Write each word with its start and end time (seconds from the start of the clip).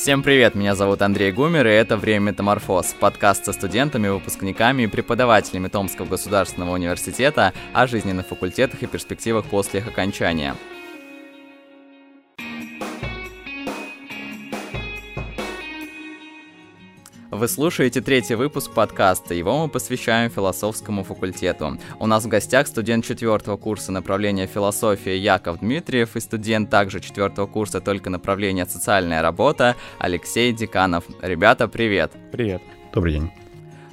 Всем 0.00 0.22
привет, 0.22 0.54
меня 0.54 0.74
зовут 0.74 1.02
Андрей 1.02 1.30
Гумер, 1.30 1.66
и 1.66 1.70
это 1.72 1.98
«Время 1.98 2.30
метаморфоз»— 2.30 2.96
подкаст 3.00 3.44
со 3.44 3.52
студентами, 3.52 4.08
выпускниками 4.08 4.84
и 4.84 4.86
преподавателями 4.86 5.68
Томского 5.68 6.06
государственного 6.06 6.70
университета 6.70 7.52
о 7.74 7.86
жизненных 7.86 8.26
факультетах 8.26 8.82
и 8.82 8.86
перспективах 8.86 9.44
после 9.44 9.80
их 9.80 9.88
окончания. 9.88 10.56
Вы 17.40 17.48
слушаете 17.48 18.02
третий 18.02 18.34
выпуск 18.34 18.70
подкаста, 18.70 19.32
его 19.32 19.56
мы 19.62 19.70
посвящаем 19.70 20.30
философскому 20.30 21.04
факультету. 21.04 21.78
У 21.98 22.06
нас 22.06 22.26
в 22.26 22.28
гостях 22.28 22.66
студент 22.66 23.02
четвертого 23.02 23.56
курса 23.56 23.92
направления 23.92 24.46
философия 24.46 25.16
Яков 25.16 25.60
Дмитриев 25.60 26.16
и 26.16 26.20
студент 26.20 26.68
также 26.68 27.00
четвертого 27.00 27.46
курса 27.46 27.80
только 27.80 28.10
направления 28.10 28.66
социальная 28.66 29.22
работа 29.22 29.74
Алексей 29.98 30.52
Деканов. 30.52 31.04
Ребята, 31.22 31.66
привет! 31.66 32.12
Привет! 32.30 32.60
Добрый 32.92 33.14
день! 33.14 33.39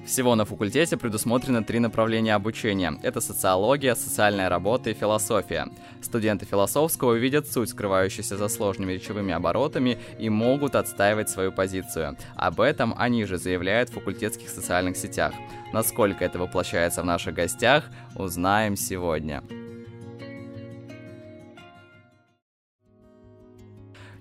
Всего 0.07 0.35
на 0.35 0.45
факультете 0.45 0.95
предусмотрено 0.95 1.65
три 1.65 1.79
направления 1.79 2.33
обучения. 2.33 2.97
Это 3.03 3.19
социология, 3.19 3.93
социальная 3.93 4.47
работа 4.47 4.89
и 4.89 4.93
философия. 4.93 5.67
Студенты 6.01 6.45
философского 6.45 7.11
увидят 7.11 7.51
суть, 7.51 7.69
скрывающуюся 7.69 8.37
за 8.37 8.47
сложными 8.47 8.93
речевыми 8.93 9.33
оборотами, 9.33 9.97
и 10.17 10.29
могут 10.29 10.75
отстаивать 10.75 11.29
свою 11.29 11.51
позицию. 11.51 12.15
Об 12.37 12.61
этом 12.61 12.95
они 12.97 13.25
же 13.25 13.37
заявляют 13.37 13.89
в 13.89 13.95
факультетских 13.95 14.47
социальных 14.47 14.95
сетях. 14.95 15.33
Насколько 15.73 16.23
это 16.23 16.39
воплощается 16.39 17.01
в 17.01 17.05
наших 17.05 17.33
гостях, 17.33 17.83
узнаем 18.15 18.77
сегодня. 18.77 19.43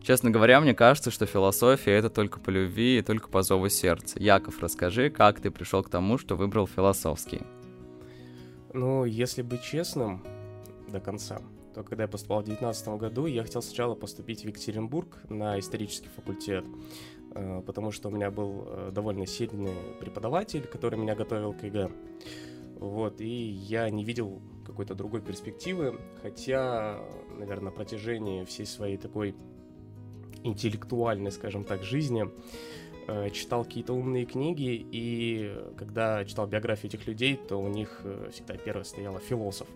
Честно 0.07 0.31
говоря, 0.31 0.61
мне 0.61 0.73
кажется, 0.73 1.11
что 1.11 1.27
философия 1.27 1.91
это 1.91 2.11
только 2.11 2.39
по 2.39 2.51
любви 2.51 2.99
и 2.99 3.03
только 3.03 3.29
по 3.29 3.43
зову 3.43 3.69
сердца. 3.69 4.21
Яков, 4.21 4.63
расскажи, 4.63 5.11
как 5.11 5.41
ты 5.41 5.51
пришел 5.51 5.83
к 5.83 5.91
тому, 5.91 6.17
что 6.17 6.37
выбрал 6.37 6.69
философский? 6.69 7.41
Ну, 8.73 9.05
если 9.05 9.43
быть 9.43 9.63
честным 9.63 10.23
до 10.87 11.01
конца, 11.01 11.41
то 11.75 11.83
когда 11.83 12.05
я 12.05 12.09
поступал 12.09 12.43
в 12.43 12.45
2019 12.45 13.01
году, 13.01 13.27
я 13.27 13.43
хотел 13.43 13.63
сначала 13.63 13.97
поступить 13.97 14.43
в 14.43 14.47
Екатеринбург 14.47 15.09
на 15.29 15.59
исторический 15.59 16.09
факультет, 16.09 16.65
э, 17.35 17.63
потому 17.67 17.91
что 17.91 18.09
у 18.09 18.13
меня 18.13 18.31
был 18.31 18.65
э, 18.69 18.91
довольно 18.93 19.27
сильный 19.27 19.75
преподаватель, 19.99 20.69
который 20.69 21.01
меня 21.01 21.17
готовил 21.17 21.53
к 21.53 21.65
ЕГЭ. 21.65 21.91
Вот, 22.79 23.21
и 23.21 23.27
я 23.27 23.91
не 23.91 24.05
видел 24.05 24.41
какой-то 24.65 24.95
другой 24.95 25.21
перспективы, 25.21 25.99
хотя, 26.23 27.01
наверное, 27.37 27.65
на 27.65 27.71
протяжении 27.73 28.45
всей 28.45 28.67
своей 28.67 28.99
такой 28.99 29.35
интеллектуальной, 30.47 31.33
скажем 31.33 31.65
так, 31.65 31.83
жизни, 31.83 32.31
э, 33.09 33.31
читал 33.31 33.65
какие-то 33.65 33.93
умные 33.93 34.25
книги, 34.25 34.87
и 34.93 35.55
когда 35.77 36.25
читал 36.25 36.47
биографии 36.47 36.87
этих 36.87 37.07
людей, 37.07 37.37
то 37.37 37.57
у 37.57 37.69
них 37.69 38.01
э, 38.05 38.31
всегда 38.33 38.57
первое 38.57 38.85
стояло 38.85 39.19
философ. 39.19 39.69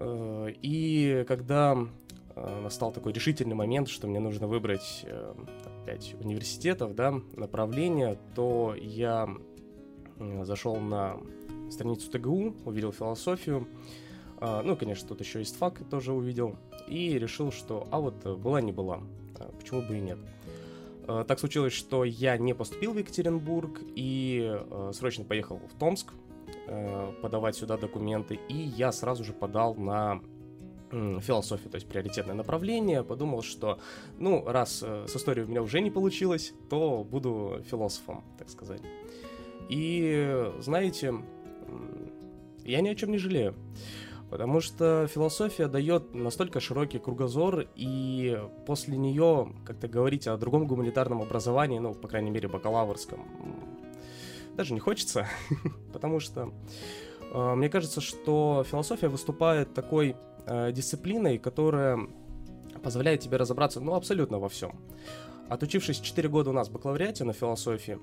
Э, 0.00 0.48
и 0.62 1.24
когда 1.28 1.76
настал 2.62 2.92
такой 2.92 3.12
решительный 3.12 3.56
момент, 3.56 3.88
что 3.88 4.06
мне 4.06 4.20
нужно 4.20 4.46
выбрать 4.46 5.04
пять 5.84 6.14
университетов, 6.20 6.94
да, 6.94 7.20
направления, 7.34 8.16
то 8.36 8.76
я 8.80 9.28
зашел 10.42 10.76
на 10.76 11.16
страницу 11.68 12.08
ТГУ, 12.12 12.54
увидел 12.64 12.92
философию, 12.92 13.66
ну, 14.40 14.76
конечно, 14.76 15.08
тут 15.08 15.20
еще 15.20 15.40
и 15.40 15.44
СТФАК 15.44 15.80
тоже 15.90 16.12
увидел, 16.12 16.54
и 16.86 17.18
решил, 17.18 17.50
что, 17.50 17.88
а 17.90 17.98
вот 17.98 18.24
была 18.24 18.60
не 18.60 18.70
была. 18.70 19.00
Почему 19.58 19.82
бы 19.82 19.96
и 19.96 20.00
нет. 20.00 20.18
А, 21.06 21.24
так 21.24 21.38
случилось, 21.38 21.72
что 21.72 22.04
я 22.04 22.36
не 22.36 22.54
поступил 22.54 22.92
в 22.92 22.98
Екатеринбург 22.98 23.80
и 23.94 24.46
а, 24.52 24.90
срочно 24.92 25.24
поехал 25.24 25.60
в 25.72 25.78
Томск 25.78 26.12
подавать 27.22 27.56
сюда 27.56 27.76
документы, 27.76 28.38
и 28.48 28.54
я 28.54 28.92
сразу 28.92 29.24
же 29.24 29.32
подал 29.32 29.74
на 29.74 30.20
философию, 30.90 31.70
то 31.70 31.76
есть 31.76 31.86
приоритетное 31.86 32.34
направление, 32.34 33.02
подумал, 33.04 33.42
что, 33.42 33.78
ну, 34.18 34.42
раз 34.46 34.82
с 34.82 35.16
историей 35.16 35.44
у 35.46 35.48
меня 35.48 35.62
уже 35.62 35.80
не 35.80 35.90
получилось, 35.90 36.54
то 36.70 37.04
буду 37.04 37.62
философом, 37.70 38.24
так 38.38 38.48
сказать. 38.48 38.80
И, 39.68 40.50
знаете, 40.60 41.14
я 42.64 42.80
ни 42.80 42.88
о 42.88 42.94
чем 42.94 43.10
не 43.10 43.18
жалею. 43.18 43.54
Потому 44.30 44.60
что 44.60 45.06
философия 45.06 45.68
дает 45.68 46.14
настолько 46.14 46.60
широкий 46.60 46.98
кругозор, 46.98 47.66
и 47.74 48.38
после 48.66 48.98
нее 48.98 49.54
как-то 49.64 49.88
говорить 49.88 50.26
о 50.26 50.36
другом 50.36 50.66
гуманитарном 50.66 51.22
образовании, 51.22 51.78
ну, 51.78 51.94
по 51.94 52.08
крайней 52.08 52.30
мере, 52.30 52.48
бакалаврском, 52.48 53.26
даже 54.54 54.74
не 54.74 54.80
хочется, 54.80 55.26
потому 55.92 56.20
что 56.20 56.52
э, 57.32 57.54
мне 57.54 57.70
кажется, 57.70 58.00
что 58.00 58.64
философия 58.68 59.08
выступает 59.08 59.72
такой 59.72 60.14
э, 60.46 60.72
дисциплиной, 60.72 61.38
которая 61.38 61.98
позволяет 62.82 63.20
тебе 63.20 63.38
разобраться, 63.38 63.80
ну, 63.80 63.94
абсолютно 63.94 64.38
во 64.38 64.48
всем. 64.48 64.78
Отучившись 65.48 66.00
4 66.00 66.28
года 66.28 66.50
у 66.50 66.52
нас 66.52 66.68
в 66.68 66.72
бакалавриате 66.72 67.24
на 67.24 67.32
философии, 67.32 67.98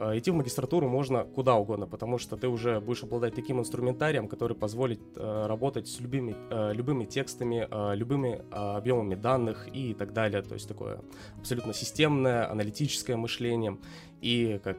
э, 0.00 0.18
идти 0.18 0.30
в 0.30 0.34
магистратуру 0.34 0.88
можно 0.88 1.24
куда 1.24 1.54
угодно, 1.54 1.86
потому 1.86 2.18
что 2.18 2.36
ты 2.36 2.48
уже 2.48 2.80
будешь 2.80 3.02
обладать 3.02 3.34
таким 3.34 3.60
инструментарием, 3.60 4.28
который 4.28 4.56
позволит 4.56 5.00
э, 5.16 5.46
работать 5.46 5.88
с 5.88 6.00
любыми, 6.00 6.34
э, 6.50 6.72
любыми 6.72 7.04
текстами, 7.04 7.68
любыми 7.94 8.42
объемами 8.50 9.14
данных 9.14 9.68
и 9.72 9.94
так 9.94 10.12
далее. 10.12 10.42
То 10.42 10.54
есть 10.54 10.68
такое 10.68 11.00
абсолютно 11.38 11.74
системное, 11.74 12.50
аналитическое 12.50 13.16
мышление. 13.16 13.78
И 14.20 14.60
как 14.64 14.78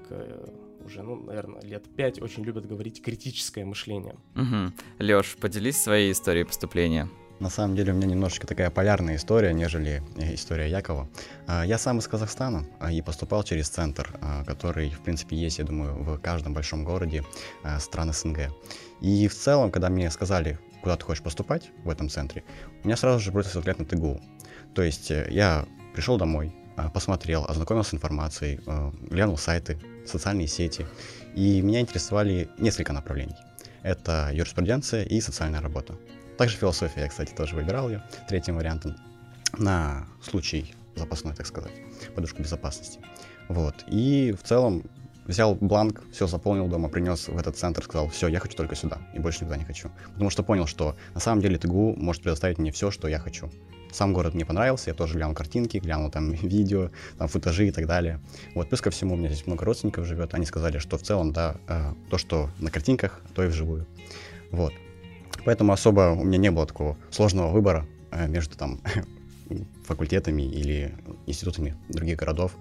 уже, 0.86 1.04
ну, 1.04 1.16
наверное, 1.16 1.62
лет 1.62 1.86
пять 1.96 2.22
очень 2.22 2.44
любят 2.44 2.66
говорить 2.66 3.02
критическое 3.04 3.66
мышление. 3.66 4.16
Угу. 4.36 4.74
Лёш, 5.00 5.36
поделись 5.36 5.82
своей 5.82 6.12
историей 6.12 6.46
поступления. 6.46 7.10
На 7.40 7.50
самом 7.50 7.76
деле 7.76 7.94
у 7.94 7.96
меня 7.96 8.08
немножечко 8.08 8.48
такая 8.48 8.72
полярная 8.72 9.16
история, 9.16 9.54
нежели 9.54 10.02
э, 10.16 10.34
история 10.34 10.70
Якова. 10.70 11.08
А, 11.46 11.64
я 11.64 11.78
сам 11.78 12.00
из 12.00 12.08
Казахстана 12.08 12.66
а, 12.80 12.92
и 12.92 13.02
поступал 13.02 13.44
через 13.44 13.70
центр, 13.70 14.12
а, 14.22 14.44
который, 14.44 14.90
в 14.90 15.02
принципе, 15.02 15.36
есть, 15.36 15.60
я 15.60 15.66
думаю, 15.66 16.04
в 16.04 16.18
каждом 16.18 16.54
большом 16.54 16.84
городе 16.84 17.24
стран 17.80 18.12
СНГ. 18.12 18.52
И 19.02 19.28
в 19.28 19.36
целом, 19.36 19.70
когда 19.70 19.90
мне 19.90 20.10
сказали, 20.10 20.58
куда 20.82 20.96
ты 20.96 21.06
хочешь 21.06 21.24
поступать 21.24 21.70
в 21.84 21.90
этом 21.90 22.10
центре, 22.10 22.44
у 22.84 22.88
меня 22.88 22.98
сразу 22.98 23.20
же 23.20 23.32
бросился 23.32 23.60
взгляд 23.60 23.78
на 23.78 23.86
ТГУ. 23.86 24.20
То 24.74 24.82
есть 24.82 25.12
э, 25.12 25.28
я 25.30 25.66
пришел 25.94 26.18
домой, 26.18 26.56
посмотрел, 26.94 27.46
ознакомился 27.46 27.92
с 27.92 27.94
информацией, 27.94 28.60
э, 28.66 28.92
глянул 29.10 29.38
сайты, 29.38 29.80
социальные 30.06 30.48
сети, 30.48 30.88
и 31.36 31.62
меня 31.62 31.82
интересовали 31.82 32.50
несколько 32.58 32.94
направлений. 32.94 33.36
Это 33.84 34.32
юриспруденция 34.34 35.04
и 35.04 35.22
социальная 35.22 35.62
работа. 35.62 35.96
Также 36.38 36.58
философия, 36.58 37.02
я, 37.02 37.08
кстати, 37.08 37.34
тоже 37.34 37.56
выбирал 37.56 37.90
ее 37.90 38.04
третьим 38.28 38.58
вариантом 38.58 38.96
на 39.58 40.06
случай 40.22 40.74
запасной, 40.96 41.34
так 41.34 41.46
сказать, 41.46 41.72
подушку 42.16 42.42
безопасности. 42.42 43.00
Вот. 43.48 43.84
И 43.88 44.36
в 44.40 44.46
целом 44.48 44.84
взял 45.26 45.56
бланк, 45.56 46.04
все 46.12 46.28
заполнил 46.28 46.68
дома, 46.68 46.90
принес 46.90 47.28
в 47.28 47.38
этот 47.38 47.58
центр, 47.58 47.84
сказал, 47.84 48.10
все, 48.10 48.28
я 48.28 48.40
хочу 48.40 48.56
только 48.56 48.76
сюда, 48.76 49.00
и 49.14 49.20
больше 49.20 49.42
никуда 49.42 49.58
не 49.58 49.66
хочу. 49.66 49.90
Потому 50.14 50.30
что 50.30 50.44
понял, 50.44 50.68
что 50.68 50.96
на 51.14 51.20
самом 51.20 51.42
деле 51.42 51.58
ТГУ 51.58 51.96
может 51.96 52.22
предоставить 52.22 52.60
мне 52.60 52.72
все, 52.72 52.92
что 52.92 53.08
я 53.08 53.20
хочу. 53.20 53.50
Сам 53.92 54.14
город 54.14 54.34
мне 54.34 54.46
понравился, 54.46 54.90
я 54.90 54.94
тоже 54.94 55.16
глянул 55.16 55.34
картинки, 55.34 55.78
глянул 55.78 56.12
там 56.12 56.32
видео, 56.34 56.92
там 57.18 57.28
футажи 57.28 57.68
и 57.68 57.72
так 57.72 57.88
далее. 57.88 58.20
Вот, 58.54 58.70
плюс 58.70 58.82
ко 58.82 58.92
всему, 58.92 59.16
у 59.16 59.18
меня 59.18 59.30
здесь 59.30 59.48
много 59.48 59.66
родственников 59.66 60.06
живет, 60.06 60.34
они 60.34 60.46
сказали, 60.46 60.78
что 60.78 60.98
в 60.98 61.02
целом, 61.02 61.34
да, 61.34 61.56
э, 61.68 61.94
то, 62.10 62.18
что 62.18 62.50
на 62.60 62.70
картинках, 62.70 63.22
то 63.34 63.44
и 63.44 63.48
вживую. 63.48 63.86
Вот. 64.52 64.74
Поэтому 65.48 65.72
особо 65.72 66.12
у 66.12 66.26
меня 66.26 66.38
не 66.40 66.52
было 66.52 66.66
такого 66.68 66.98
сложного 67.10 67.54
выбора 67.54 67.86
э, 68.12 68.28
между 68.28 68.58
там 68.58 68.82
факультетами 69.86 70.42
или 70.42 70.94
институтами 71.26 71.74
других 71.88 72.18
городов. 72.18 72.52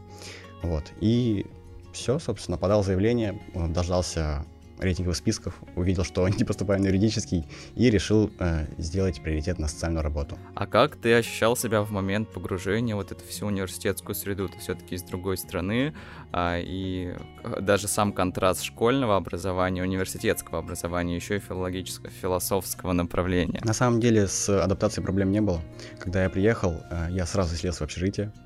Вот. 0.63 0.85
И 1.01 1.47
все, 1.93 2.21
собственно, 2.21 2.59
подал 2.59 2.85
заявление, 2.85 3.41
дождался 3.71 4.45
рейтинговых 4.79 5.17
списков, 5.17 5.55
увидел, 5.75 6.05
что 6.05 6.29
не 6.29 6.45
поступаю 6.45 6.81
на 6.81 6.87
юридический 6.87 7.47
и 7.75 7.91
решил 7.91 8.31
э, 8.39 8.67
сделать 8.79 9.23
приоритет 9.23 9.59
на 9.59 9.69
социальную 9.69 10.03
работу. 10.03 10.39
А 10.55 10.67
как 10.67 10.97
ты 10.97 11.15
ощущал 11.15 11.57
себя 11.57 11.83
в 11.83 11.91
момент 11.91 12.33
погружения 12.33 12.95
вот 12.95 13.13
эту 13.13 13.25
всю 13.25 13.47
университетскую 13.47 14.15
среду? 14.15 14.49
Ты 14.49 14.59
все-таки 14.59 14.95
из 14.95 15.03
другой 15.03 15.37
страны, 15.37 15.95
а, 16.33 16.59
и 16.59 17.15
даже 17.61 17.89
сам 17.89 18.13
контраст 18.13 18.63
школьного 18.63 19.17
образования, 19.17 19.83
университетского 19.83 20.59
образования, 20.59 21.17
еще 21.17 21.37
и 21.37 21.41
филологического, 21.41 22.11
философского 22.11 22.93
направления. 22.93 23.61
На 23.65 23.73
самом 23.73 24.01
деле 24.01 24.27
с 24.27 24.49
адаптацией 24.49 25.05
проблем 25.05 25.31
не 25.31 25.41
было. 25.41 25.63
Когда 25.99 26.25
я 26.25 26.31
приехал, 26.31 26.75
э, 26.91 27.09
я 27.11 27.27
сразу 27.27 27.57
слез 27.57 27.81
в 27.81 27.83
общежитие, 27.83 28.33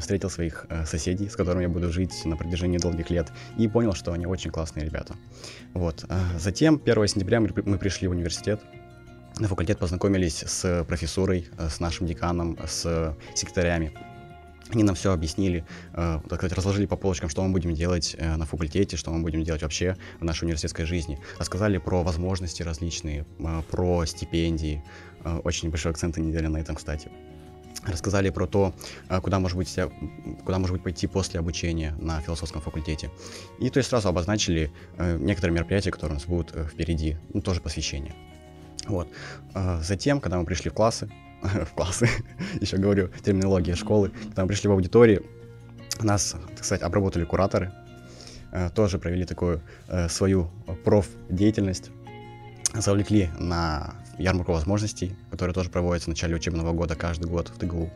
встретил 0.00 0.30
своих 0.30 0.66
э, 0.68 0.84
соседей, 0.86 1.28
с 1.28 1.36
которыми 1.36 1.62
я 1.62 1.68
буду 1.68 1.92
жить 1.92 2.24
на 2.24 2.36
протяжении 2.36 2.78
долгих 2.78 3.10
лет, 3.10 3.32
и 3.58 3.68
понял, 3.68 3.94
что 3.94 4.12
они 4.12 4.26
очень 4.26 4.50
классные 4.50 4.86
ребята. 4.86 5.14
Вот. 5.74 6.04
Э, 6.08 6.20
затем, 6.38 6.80
1 6.84 7.06
сентября 7.08 7.40
мы 7.40 7.78
пришли 7.78 8.08
в 8.08 8.12
университет, 8.12 8.60
на 9.38 9.48
факультет 9.48 9.78
познакомились 9.78 10.44
с 10.46 10.84
профессурой, 10.84 11.48
с 11.58 11.80
нашим 11.80 12.06
деканом, 12.06 12.58
с 12.66 13.16
секретарями. 13.34 13.92
Они 14.72 14.84
нам 14.84 14.94
все 14.94 15.12
объяснили, 15.12 15.64
э, 15.92 16.20
так 16.28 16.38
сказать, 16.38 16.56
разложили 16.56 16.86
по 16.86 16.96
полочкам, 16.96 17.28
что 17.28 17.42
мы 17.42 17.50
будем 17.50 17.74
делать 17.74 18.16
э, 18.18 18.36
на 18.36 18.46
факультете, 18.46 18.96
что 18.96 19.10
мы 19.10 19.20
будем 19.20 19.42
делать 19.42 19.62
вообще 19.62 19.96
в 20.18 20.24
нашей 20.24 20.44
университетской 20.44 20.86
жизни. 20.86 21.18
Рассказали 21.38 21.78
про 21.78 22.02
возможности 22.02 22.62
различные, 22.62 23.26
э, 23.38 23.62
про 23.70 24.06
стипендии. 24.06 24.82
Э, 25.24 25.40
очень 25.44 25.68
большой 25.70 25.92
акцент 25.92 26.16
они 26.16 26.32
делали 26.32 26.46
на 26.46 26.58
этом, 26.58 26.76
кстати. 26.76 27.10
Рассказали 27.84 28.30
про 28.30 28.46
то, 28.46 28.74
э, 29.08 29.20
куда 29.20 29.38
может 29.40 29.56
быть, 29.56 29.76
куда 30.44 30.58
может 30.58 30.74
быть 30.74 30.82
пойти 30.82 31.06
после 31.06 31.40
обучения 31.40 31.94
на 31.98 32.20
философском 32.20 32.60
факультете. 32.60 33.10
И 33.58 33.70
то 33.70 33.78
есть 33.78 33.90
сразу 33.90 34.08
обозначили 34.08 34.70
э, 34.98 35.18
некоторые 35.18 35.54
мероприятия, 35.54 35.90
которые 35.90 36.16
у 36.16 36.18
нас 36.18 36.26
будут 36.26 36.54
э, 36.54 36.64
впереди, 36.64 37.16
ну, 37.32 37.40
тоже 37.40 37.60
посвящение. 37.60 38.14
Вот. 38.86 39.08
Э, 39.54 39.80
затем, 39.82 40.20
когда 40.20 40.38
мы 40.38 40.44
пришли 40.44 40.70
в 40.70 40.74
классы, 40.74 41.10
в 41.42 41.74
классы, 41.74 42.08
еще 42.60 42.76
говорю, 42.76 43.08
терминология 43.24 43.74
школы, 43.74 44.12
когда 44.24 44.42
мы 44.42 44.48
пришли 44.48 44.68
в 44.68 44.72
аудитории, 44.72 45.20
нас, 46.00 46.36
так 46.56 46.64
сказать, 46.64 46.82
обработали 46.82 47.24
кураторы, 47.24 47.72
э, 48.52 48.70
тоже 48.70 48.98
провели 48.98 49.24
такую 49.24 49.60
свою 50.08 50.50
профдеятельность, 50.84 51.90
завлекли 52.74 53.28
на 53.38 53.94
ярмарку 54.18 54.52
возможностей, 54.52 55.14
которая 55.30 55.54
тоже 55.54 55.70
проводится 55.70 56.06
в 56.06 56.08
начале 56.10 56.34
учебного 56.34 56.72
года 56.72 56.94
каждый 56.94 57.26
год 57.26 57.48
в 57.48 57.58
ТГУ. 57.58 57.90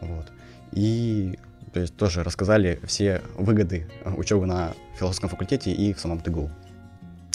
Вот. 0.00 0.26
И 0.72 1.38
то 1.72 1.80
есть 1.80 1.96
тоже 1.96 2.22
рассказали 2.22 2.80
все 2.84 3.22
выгоды 3.36 3.88
учебы 4.16 4.46
на 4.46 4.74
философском 4.98 5.28
факультете 5.28 5.72
и 5.72 5.92
в 5.92 6.00
самом 6.00 6.20
ТГУ. 6.20 6.50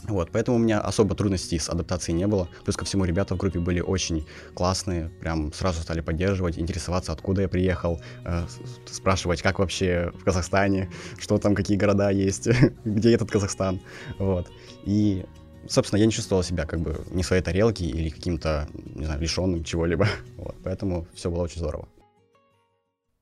Вот, 0.06 0.32
поэтому 0.32 0.58
у 0.58 0.60
меня 0.60 0.82
особо 0.82 1.16
трудностей 1.16 1.58
с 1.58 1.70
адаптацией 1.70 2.18
не 2.18 2.28
было. 2.28 2.50
Плюс 2.66 2.76
ко 2.76 2.84
всему, 2.84 3.06
ребята 3.06 3.36
в 3.36 3.38
группе 3.38 3.60
были 3.60 3.80
очень 3.80 4.28
классные, 4.54 5.10
прям 5.22 5.54
сразу 5.54 5.82
стали 5.82 6.02
поддерживать, 6.02 6.60
интересоваться, 6.60 7.14
откуда 7.14 7.44
я 7.44 7.48
приехал, 7.48 8.02
э, 8.26 8.46
спрашивать, 8.86 9.42
как 9.42 9.60
вообще 9.60 10.12
в 10.14 10.26
Казахстане, 10.26 10.90
что 11.20 11.38
там, 11.38 11.56
какие 11.56 11.78
города 11.78 12.10
есть, 12.10 12.50
где 12.84 13.14
этот 13.14 13.32
Казахстан. 13.32 13.80
Вот. 14.20 14.50
И, 14.84 15.26
собственно, 15.68 16.00
я 16.00 16.06
не 16.06 16.12
чувствовал 16.12 16.44
себя 16.44 16.66
как 16.66 16.80
бы 16.80 17.04
не 17.12 17.24
своей 17.24 17.42
тарелки 17.42 17.84
или 17.84 18.10
каким-то, 18.10 18.68
не 18.74 19.06
знаю, 19.06 19.22
лишенным 19.22 19.64
чего-либо. 19.64 20.08
Вот, 20.38 20.56
поэтому 20.64 21.08
все 21.14 21.30
было 21.30 21.44
очень 21.44 21.60
здорово. 21.60 21.88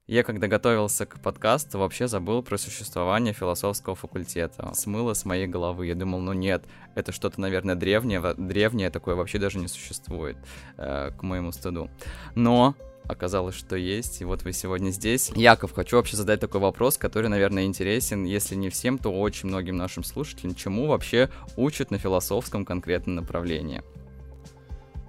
Я, 0.07 0.23
когда 0.23 0.47
готовился 0.47 1.05
к 1.05 1.21
подкасту, 1.21 1.79
вообще 1.79 2.07
забыл 2.07 2.43
про 2.43 2.57
существование 2.57 3.33
философского 3.33 3.95
факультета. 3.95 4.71
Смыло 4.73 5.13
с 5.13 5.23
моей 5.23 5.47
головы. 5.47 5.87
Я 5.87 5.95
думал, 5.95 6.19
ну 6.19 6.33
нет, 6.33 6.65
это 6.95 7.11
что-то, 7.11 7.39
наверное, 7.39 7.75
древнее, 7.75 8.21
древнее 8.35 8.89
такое 8.89 9.15
вообще 9.15 9.39
даже 9.39 9.59
не 9.59 9.67
существует, 9.67 10.35
э, 10.77 11.11
к 11.17 11.23
моему 11.23 11.51
стыду. 11.51 11.89
Но 12.35 12.75
оказалось, 13.11 13.55
что 13.55 13.75
есть, 13.75 14.21
и 14.21 14.25
вот 14.25 14.43
вы 14.43 14.53
сегодня 14.53 14.89
здесь. 14.91 15.31
Яков, 15.35 15.73
хочу 15.73 15.97
вообще 15.97 16.15
задать 16.15 16.39
такой 16.39 16.61
вопрос, 16.61 16.97
который, 16.97 17.29
наверное, 17.29 17.65
интересен, 17.65 18.23
если 18.23 18.55
не 18.55 18.69
всем, 18.69 18.97
то 18.97 19.09
очень 19.09 19.49
многим 19.49 19.77
нашим 19.77 20.03
слушателям, 20.03 20.55
чему 20.55 20.87
вообще 20.87 21.29
учат 21.57 21.91
на 21.91 21.97
философском 21.97 22.65
конкретном 22.65 23.15
направлении? 23.15 23.83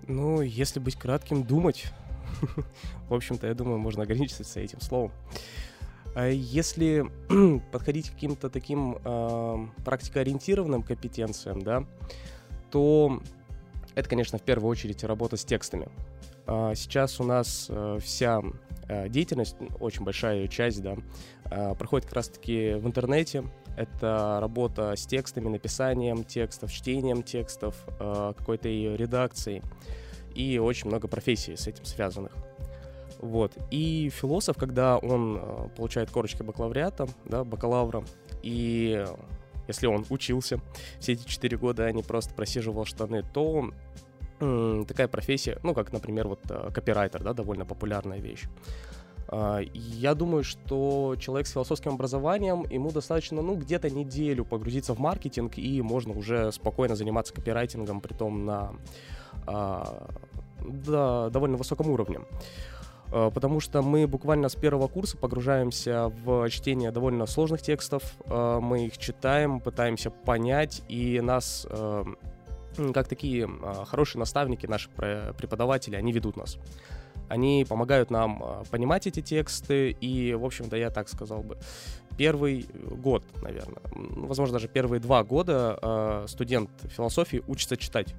Ну, 0.08 0.40
если 0.42 0.80
быть 0.80 0.96
кратким, 0.96 1.44
думать. 1.44 1.86
В 3.08 3.14
общем-то, 3.14 3.46
я 3.46 3.54
думаю, 3.54 3.78
можно 3.78 4.02
ограничиться 4.02 4.60
этим 4.60 4.80
словом. 4.80 5.12
А 6.14 6.28
если 6.28 7.06
подходить 7.72 8.10
к 8.10 8.14
каким-то 8.14 8.50
таким 8.50 8.98
э, 9.02 9.66
практикоориентированным 9.84 10.82
компетенциям, 10.82 11.62
да, 11.62 11.86
то 12.70 13.20
это, 13.94 14.08
конечно, 14.08 14.38
в 14.38 14.42
первую 14.42 14.70
очередь 14.70 15.04
работа 15.04 15.36
с 15.36 15.44
текстами. 15.44 15.88
А 16.46 16.74
сейчас 16.74 17.20
у 17.20 17.24
нас 17.24 17.66
э, 17.68 17.98
вся 18.02 18.42
э, 18.88 19.08
деятельность, 19.08 19.56
очень 19.80 20.04
большая 20.04 20.38
ее 20.38 20.48
часть, 20.48 20.82
да, 20.82 20.96
э, 21.50 21.74
проходит 21.74 22.06
как 22.06 22.16
раз-таки 22.16 22.74
в 22.74 22.86
интернете. 22.86 23.44
Это 23.76 24.38
работа 24.40 24.94
с 24.96 25.06
текстами, 25.06 25.48
написанием 25.48 26.24
текстов, 26.24 26.70
чтением 26.70 27.22
текстов, 27.22 27.74
какой-то 27.98 28.68
ее 28.68 28.98
редакцией 28.98 29.62
и 30.34 30.58
очень 30.58 30.88
много 30.88 31.08
профессий 31.08 31.56
с 31.56 31.66
этим 31.66 31.86
связанных. 31.86 32.32
Вот. 33.18 33.56
И 33.70 34.10
философ, 34.10 34.58
когда 34.58 34.98
он 34.98 35.70
получает 35.74 36.10
корочки 36.10 36.42
бакалавриата, 36.42 37.08
да, 37.24 37.44
бакалавра, 37.44 38.04
и 38.42 39.06
если 39.68 39.86
он 39.86 40.04
учился 40.10 40.60
все 40.98 41.12
эти 41.12 41.26
четыре 41.26 41.56
года, 41.56 41.86
а 41.86 41.92
не 41.92 42.02
просто 42.02 42.34
просиживал 42.34 42.84
штаны, 42.84 43.22
то 43.22 43.70
такая 44.38 45.08
профессия, 45.08 45.58
ну, 45.62 45.74
как, 45.74 45.92
например, 45.92 46.28
вот 46.28 46.40
э, 46.48 46.70
копирайтер, 46.72 47.22
да, 47.22 47.32
довольно 47.32 47.64
популярная 47.64 48.18
вещь. 48.18 48.44
А, 49.28 49.60
я 49.72 50.14
думаю, 50.14 50.44
что 50.44 51.16
человек 51.18 51.46
с 51.46 51.52
философским 51.52 51.92
образованием, 51.92 52.64
ему 52.70 52.90
достаточно, 52.90 53.40
ну, 53.40 53.56
где-то 53.56 53.88
неделю 53.88 54.44
погрузиться 54.44 54.94
в 54.94 54.98
маркетинг, 54.98 55.56
и 55.56 55.80
можно 55.80 56.12
уже 56.12 56.52
спокойно 56.52 56.96
заниматься 56.96 57.32
копирайтингом, 57.32 58.00
при 58.00 58.12
том 58.12 58.44
на 58.44 58.74
а, 59.46 60.08
да, 60.60 61.30
довольно 61.30 61.56
высоком 61.56 61.88
уровне. 61.88 62.20
А, 63.10 63.30
потому 63.30 63.60
что 63.60 63.80
мы 63.80 64.06
буквально 64.06 64.48
с 64.48 64.54
первого 64.54 64.88
курса 64.88 65.16
погружаемся 65.16 66.12
в 66.24 66.48
чтение 66.50 66.90
довольно 66.90 67.26
сложных 67.26 67.62
текстов, 67.62 68.02
а, 68.26 68.60
мы 68.60 68.86
их 68.86 68.98
читаем, 68.98 69.60
пытаемся 69.60 70.10
понять, 70.10 70.82
и 70.88 71.20
нас, 71.20 71.66
как 72.94 73.08
такие 73.08 73.48
хорошие 73.86 74.20
наставники, 74.20 74.66
наши 74.66 74.88
преподаватели, 74.90 75.96
они 75.96 76.12
ведут 76.12 76.36
нас. 76.36 76.58
Они 77.28 77.64
помогают 77.68 78.10
нам 78.10 78.64
понимать 78.70 79.06
эти 79.06 79.22
тексты, 79.22 79.90
и, 79.90 80.34
в 80.34 80.44
общем-то, 80.44 80.76
я 80.76 80.90
так 80.90 81.08
сказал 81.08 81.42
бы, 81.42 81.56
первый 82.18 82.66
год, 82.90 83.24
наверное, 83.42 83.82
возможно, 83.94 84.54
даже 84.54 84.68
первые 84.68 85.00
два 85.00 85.24
года 85.24 86.24
студент 86.26 86.70
философии 86.94 87.42
учится 87.46 87.76
читать 87.76 88.14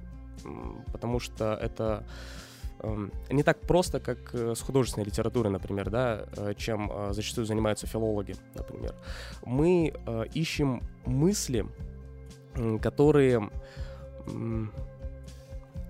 потому 0.92 1.20
что 1.20 1.54
это 1.54 2.04
эм, 2.80 3.12
не 3.30 3.42
так 3.42 3.60
просто, 3.60 4.00
как 4.00 4.34
э, 4.34 4.54
с 4.54 4.60
художественной 4.60 5.04
литературой, 5.04 5.50
например, 5.50 5.90
да, 5.90 6.26
э, 6.36 6.54
чем 6.56 6.90
э, 6.90 7.12
зачастую 7.12 7.46
занимаются 7.46 7.86
филологи, 7.86 8.36
например. 8.54 8.94
Мы 9.44 9.92
ищем 10.34 10.82
мысли, 11.06 11.66
которые 12.80 13.50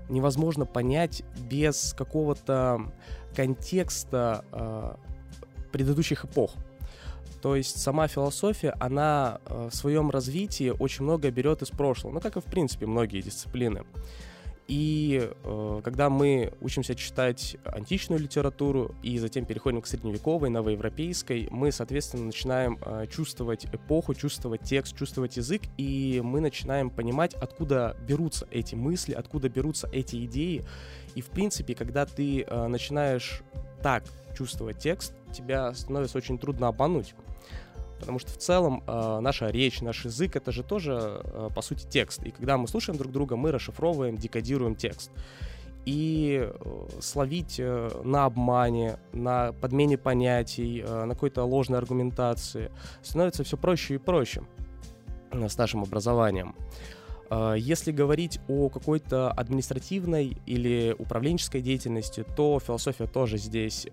невозможно 0.09 0.67
понять 0.67 1.23
без 1.51 1.95
какого-то 1.97 2.93
контекста 3.35 4.99
предыдущих 5.73 6.25
эпох. 6.25 6.53
То 7.43 7.57
есть 7.57 7.81
сама 7.81 8.09
философия, 8.09 8.75
она 8.81 9.41
в 9.47 9.71
своем 9.71 10.11
развитии 10.11 10.71
очень 10.71 11.05
много 11.05 11.31
берет 11.31 11.63
из 11.63 11.69
прошлого, 11.69 12.15
ну 12.15 12.21
как 12.21 12.37
и 12.37 12.41
в 12.41 12.45
принципе 12.45 12.87
многие 12.87 13.21
дисциплины. 13.21 13.85
И 14.67 15.31
э, 15.31 15.81
когда 15.85 16.09
мы 16.09 16.53
учимся 16.61 16.95
читать 16.95 17.57
античную 17.65 18.21
литературу 18.21 18.95
и 19.03 19.19
затем 19.19 19.45
переходим 19.45 19.83
к 19.83 19.87
средневековой, 19.87 20.49
новоевропейской, 20.49 21.49
мы, 21.51 21.71
соответственно, 21.71 22.27
начинаем 22.27 22.79
э, 22.81 23.07
чувствовать 23.11 23.67
эпоху, 23.67 24.15
чувствовать 24.15 24.63
текст, 24.63 24.97
чувствовать 24.97 25.37
язык, 25.37 25.63
и 25.77 26.23
мы 26.25 26.41
начинаем 26.41 26.89
понимать, 26.89 27.35
откуда 27.35 27.95
берутся 28.09 28.49
эти 28.51 28.75
мысли, 28.75 29.13
откуда 29.13 29.51
берутся 29.51 29.89
эти 29.93 30.25
идеи. 30.25 30.65
И, 31.15 31.21
в 31.21 31.27
принципе, 31.27 31.75
когда 31.75 32.07
ты 32.07 32.43
э, 32.43 32.67
начинаешь 32.67 33.43
так 33.83 34.05
чувствовать 34.35 34.79
текст, 34.79 35.13
тебя 35.31 35.75
становится 35.75 36.17
очень 36.17 36.39
трудно 36.39 36.69
обмануть. 36.69 37.15
Потому 37.99 38.19
что 38.19 38.33
в 38.33 38.37
целом 38.37 38.83
э, 38.87 39.19
наша 39.21 39.49
речь, 39.49 39.81
наш 39.81 40.05
язык 40.05 40.37
это 40.37 40.53
же 40.53 40.63
тоже, 40.63 41.23
э, 41.25 41.49
по 41.55 41.63
сути, 41.63 41.87
текст. 41.87 42.23
И 42.25 42.31
когда 42.31 42.57
мы 42.59 42.69
слушаем 42.69 42.99
друг 42.99 43.13
друга, 43.13 43.37
мы 43.37 43.53
расшифровываем, 43.53 44.17
декодируем 44.17 44.75
текст. 44.75 45.11
И 45.85 46.41
э, 46.43 46.89
словить 47.01 47.57
э, 47.59 47.91
на 48.05 48.25
обмане, 48.25 48.99
на 49.13 49.53
подмене 49.53 49.99
понятий, 49.99 50.83
э, 50.85 51.05
на 51.05 51.15
какой-то 51.15 51.45
ложной 51.45 51.79
аргументации 51.79 52.71
становится 53.03 53.45
все 53.45 53.57
проще 53.57 53.95
и 53.95 53.99
проще 53.99 54.43
э, 55.31 55.49
с 55.49 55.59
нашим 55.59 55.83
образованием. 55.83 56.55
Э, 57.31 57.55
если 57.57 57.93
говорить 57.93 58.41
о 58.49 58.71
какой-то 58.71 59.31
административной 59.31 60.39
или 60.47 60.97
управленческой 60.99 61.61
деятельности, 61.61 62.25
то 62.35 62.59
философия 62.61 63.07
тоже 63.07 63.39
здесь 63.39 63.87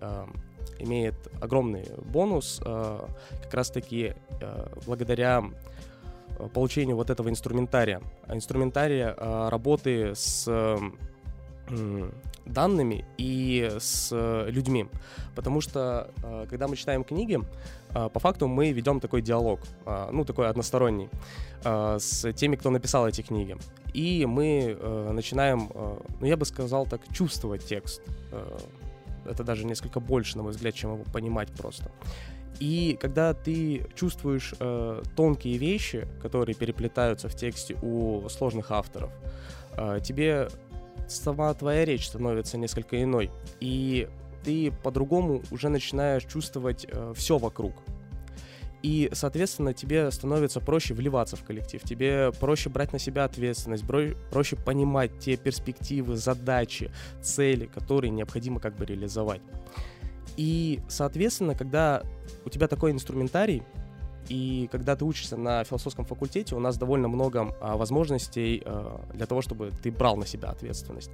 имеет 0.82 1.14
огромный 1.40 1.86
бонус 2.04 2.60
э, 2.64 3.00
как 3.42 3.54
раз-таки 3.54 4.14
э, 4.40 4.66
благодаря 4.86 5.42
э, 6.38 6.48
получению 6.48 6.96
вот 6.96 7.10
этого 7.10 7.28
инструментария. 7.28 8.00
Инструментария 8.28 9.14
работы 9.50 10.12
с 10.14 10.48
данными 12.44 13.04
и 13.18 13.76
с 13.78 14.10
людьми. 14.48 14.88
Потому 15.34 15.60
что, 15.60 16.10
когда 16.50 16.66
мы 16.66 16.76
читаем 16.76 17.04
книги, 17.04 17.40
по 17.90 18.20
факту 18.20 18.48
мы 18.48 18.72
ведем 18.72 19.00
такой 19.00 19.22
диалог, 19.22 19.60
ну, 20.10 20.24
такой 20.24 20.48
односторонний, 20.48 21.08
с 21.62 22.32
теми, 22.32 22.56
кто 22.56 22.70
написал 22.70 23.06
эти 23.08 23.22
книги. 23.22 23.56
И 23.94 24.26
мы 24.26 24.76
начинаем, 25.12 25.70
ну, 26.20 26.26
я 26.26 26.36
бы 26.36 26.44
сказал 26.44 26.84
так, 26.86 27.00
чувствовать 27.12 27.64
текст 27.64 28.02
это 29.24 29.44
даже 29.44 29.64
несколько 29.64 30.00
больше, 30.00 30.36
на 30.36 30.42
мой 30.42 30.52
взгляд, 30.52 30.74
чем 30.74 30.94
его 30.94 31.04
понимать 31.12 31.50
просто. 31.52 31.90
И 32.60 32.96
когда 33.00 33.34
ты 33.34 33.86
чувствуешь 33.94 34.54
э, 34.60 35.02
тонкие 35.16 35.56
вещи, 35.56 36.06
которые 36.20 36.54
переплетаются 36.54 37.28
в 37.28 37.34
тексте 37.34 37.76
у 37.82 38.28
сложных 38.28 38.70
авторов, 38.70 39.10
э, 39.76 39.98
тебе 40.02 40.48
сама 41.08 41.52
твоя 41.54 41.84
речь 41.84 42.06
становится 42.06 42.58
несколько 42.58 43.02
иной. 43.02 43.30
И 43.60 44.08
ты 44.44 44.72
по-другому 44.82 45.42
уже 45.50 45.68
начинаешь 45.68 46.24
чувствовать 46.24 46.86
э, 46.88 47.12
все 47.16 47.38
вокруг. 47.38 47.74
И, 48.82 49.08
соответственно, 49.12 49.74
тебе 49.74 50.10
становится 50.10 50.58
проще 50.58 50.92
вливаться 50.92 51.36
в 51.36 51.44
коллектив, 51.44 51.80
тебе 51.82 52.32
проще 52.40 52.68
брать 52.68 52.92
на 52.92 52.98
себя 52.98 53.24
ответственность, 53.24 53.84
проще 54.30 54.56
понимать 54.56 55.18
те 55.20 55.36
перспективы, 55.36 56.16
задачи, 56.16 56.90
цели, 57.22 57.66
которые 57.66 58.10
необходимо 58.10 58.58
как 58.58 58.76
бы 58.76 58.84
реализовать. 58.84 59.40
И, 60.36 60.80
соответственно, 60.88 61.54
когда 61.54 62.02
у 62.44 62.50
тебя 62.50 62.66
такой 62.66 62.90
инструментарий, 62.90 63.62
и 64.28 64.68
когда 64.70 64.96
ты 64.96 65.04
учишься 65.04 65.36
на 65.36 65.64
философском 65.64 66.04
факультете, 66.04 66.54
у 66.54 66.60
нас 66.60 66.76
довольно 66.78 67.08
много 67.08 67.54
а, 67.60 67.76
возможностей 67.76 68.62
а, 68.64 69.00
для 69.12 69.26
того, 69.26 69.42
чтобы 69.42 69.72
ты 69.82 69.90
брал 69.90 70.16
на 70.16 70.26
себя 70.26 70.50
ответственность. 70.50 71.10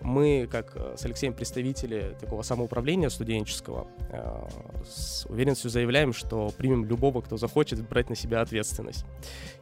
Мы, 0.00 0.48
как 0.50 0.72
а, 0.76 0.94
с 0.96 1.04
Алексеем 1.04 1.32
представители 1.32 2.16
такого 2.20 2.42
самоуправления 2.42 3.08
студенческого, 3.08 3.86
а, 4.10 4.48
с 4.86 5.26
уверенностью 5.26 5.70
заявляем, 5.70 6.12
что 6.12 6.52
примем 6.56 6.84
любого, 6.84 7.20
кто 7.22 7.36
захочет 7.36 7.86
брать 7.88 8.10
на 8.10 8.16
себя 8.16 8.40
ответственность. 8.40 9.04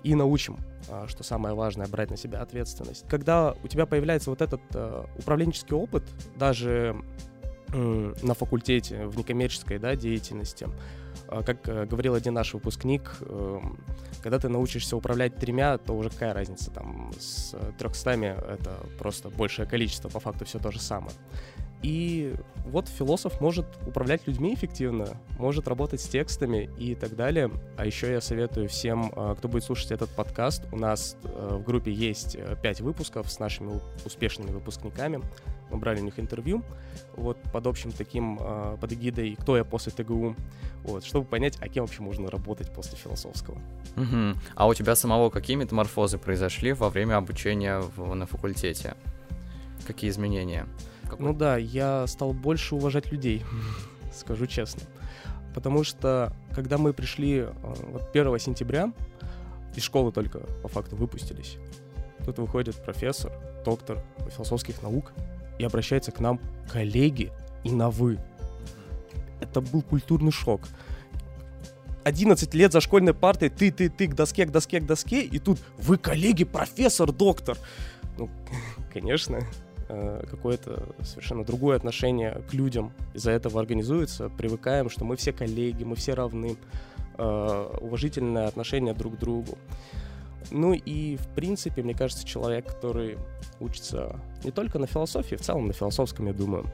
И 0.02 0.14
научим, 0.14 0.58
что 1.06 1.22
самое 1.22 1.54
важное, 1.54 1.86
брать 1.86 2.10
на 2.10 2.16
себя 2.16 2.40
ответственность. 2.42 3.06
Когда 3.08 3.54
у 3.62 3.68
тебя 3.68 3.86
появляется 3.86 4.30
вот 4.30 4.42
этот 4.42 4.60
а, 4.74 5.06
управленческий 5.18 5.74
опыт, 5.74 6.04
даже 6.36 6.96
на 7.72 8.34
факультете, 8.34 9.06
в 9.06 9.18
некоммерческой 9.18 9.78
да, 9.78 9.96
деятельности, 9.96 10.68
как 11.28 11.68
э, 11.68 11.86
говорил 11.86 12.14
один 12.14 12.34
наш 12.34 12.54
выпускник, 12.54 13.16
эм, 13.20 13.78
когда 14.22 14.38
ты 14.38 14.48
научишься 14.48 14.96
управлять 14.96 15.36
тремя, 15.36 15.78
то 15.78 15.92
уже 15.94 16.10
какая 16.10 16.34
разница, 16.34 16.70
там, 16.70 17.12
с 17.18 17.54
трехстами 17.78 18.36
это 18.48 18.76
просто 18.98 19.30
большее 19.30 19.66
количество, 19.66 20.08
по 20.08 20.20
факту 20.20 20.44
все 20.44 20.58
то 20.58 20.70
же 20.70 20.80
самое. 20.80 21.14
И 21.84 22.34
вот 22.64 22.88
философ 22.88 23.42
может 23.42 23.66
управлять 23.86 24.26
людьми 24.26 24.54
эффективно, 24.54 25.20
может 25.38 25.68
работать 25.68 26.00
с 26.00 26.08
текстами 26.08 26.70
и 26.78 26.94
так 26.94 27.14
далее. 27.14 27.50
А 27.76 27.84
еще 27.84 28.10
я 28.10 28.22
советую 28.22 28.70
всем, 28.70 29.12
а, 29.14 29.34
кто 29.34 29.48
будет 29.48 29.64
слушать 29.64 29.92
этот 29.92 30.08
подкаст, 30.08 30.62
у 30.72 30.78
нас 30.78 31.14
э, 31.24 31.58
в 31.60 31.62
группе 31.62 31.92
есть 31.92 32.36
э, 32.36 32.56
пять 32.62 32.80
выпусков 32.80 33.30
с 33.30 33.38
нашими 33.38 33.78
успешными 34.06 34.50
выпускниками. 34.50 35.20
Мы 35.70 35.76
брали 35.76 36.00
у 36.00 36.04
них 36.04 36.18
интервью, 36.18 36.62
вот 37.16 37.36
под 37.52 37.66
общим 37.66 37.92
таким, 37.92 38.38
а, 38.40 38.78
под 38.78 38.90
эгидой 38.94 39.36
«Кто 39.38 39.58
я 39.58 39.64
после 39.64 39.92
ТГУ?», 39.92 40.36
вот, 40.84 41.04
чтобы 41.04 41.26
понять, 41.26 41.58
а 41.60 41.68
кем 41.68 41.84
вообще 41.84 42.00
можно 42.00 42.30
работать 42.30 42.72
после 42.72 42.96
философского. 42.96 43.58
Угу. 43.98 44.38
А 44.54 44.66
у 44.66 44.72
тебя 44.72 44.94
самого 44.96 45.28
какие 45.28 45.56
метаморфозы 45.58 46.16
произошли 46.16 46.72
во 46.72 46.88
время 46.88 47.18
обучения 47.18 47.80
в, 47.80 48.14
на 48.14 48.24
факультете? 48.24 48.94
Какие 49.86 50.10
изменения? 50.10 50.66
Какой? 51.08 51.26
Ну 51.26 51.32
да, 51.34 51.56
я 51.56 52.06
стал 52.06 52.32
больше 52.32 52.74
уважать 52.74 53.10
людей, 53.12 53.42
скажу 54.14 54.46
честно. 54.46 54.82
Потому 55.54 55.84
что, 55.84 56.32
когда 56.52 56.78
мы 56.78 56.92
пришли 56.92 57.38
э, 57.38 57.52
вот 57.62 58.08
1 58.12 58.38
сентября, 58.38 58.92
из 59.76 59.82
школы 59.82 60.12
только 60.12 60.40
по 60.62 60.68
факту 60.68 60.96
выпустились, 60.96 61.58
тут 62.24 62.38
выходит 62.38 62.76
профессор, 62.82 63.32
доктор 63.64 64.04
философских 64.34 64.82
наук 64.82 65.12
и 65.58 65.64
обращается 65.64 66.12
к 66.12 66.20
нам 66.20 66.40
коллеги 66.70 67.32
и 67.62 67.70
на 67.70 67.90
«вы». 67.90 68.18
Это 69.40 69.60
был 69.60 69.82
культурный 69.82 70.32
шок. 70.32 70.62
11 72.04 72.52
лет 72.54 72.72
за 72.72 72.80
школьной 72.80 73.14
партой, 73.14 73.48
ты, 73.48 73.70
ты, 73.70 73.88
ты, 73.88 74.08
к 74.08 74.14
доске, 74.14 74.44
к 74.46 74.50
доске, 74.50 74.80
к 74.80 74.86
доске, 74.86 75.22
и 75.22 75.38
тут 75.38 75.58
вы 75.78 75.96
коллеги, 75.96 76.44
профессор, 76.44 77.12
доктор. 77.12 77.56
Ну, 78.18 78.28
конечно, 78.92 79.40
какое-то 79.86 80.88
совершенно 81.02 81.44
другое 81.44 81.76
отношение 81.76 82.42
к 82.50 82.54
людям 82.54 82.92
из-за 83.12 83.30
этого 83.30 83.60
организуется, 83.60 84.28
привыкаем, 84.28 84.90
что 84.90 85.04
мы 85.04 85.16
все 85.16 85.32
коллеги, 85.32 85.84
мы 85.84 85.96
все 85.96 86.14
равны, 86.14 86.56
э, 87.16 87.78
уважительное 87.80 88.46
отношение 88.46 88.94
друг 88.94 89.16
к 89.16 89.18
другу. 89.18 89.58
Ну 90.50 90.74
и, 90.74 91.16
в 91.16 91.26
принципе, 91.28 91.82
мне 91.82 91.94
кажется, 91.94 92.26
человек, 92.26 92.66
который 92.66 93.18
учится 93.60 94.20
не 94.42 94.50
только 94.50 94.78
на 94.78 94.86
философии, 94.86 95.36
в 95.36 95.40
целом 95.40 95.66
на 95.66 95.72
философском, 95.72 96.26
я 96.26 96.32
думаю, 96.32 96.64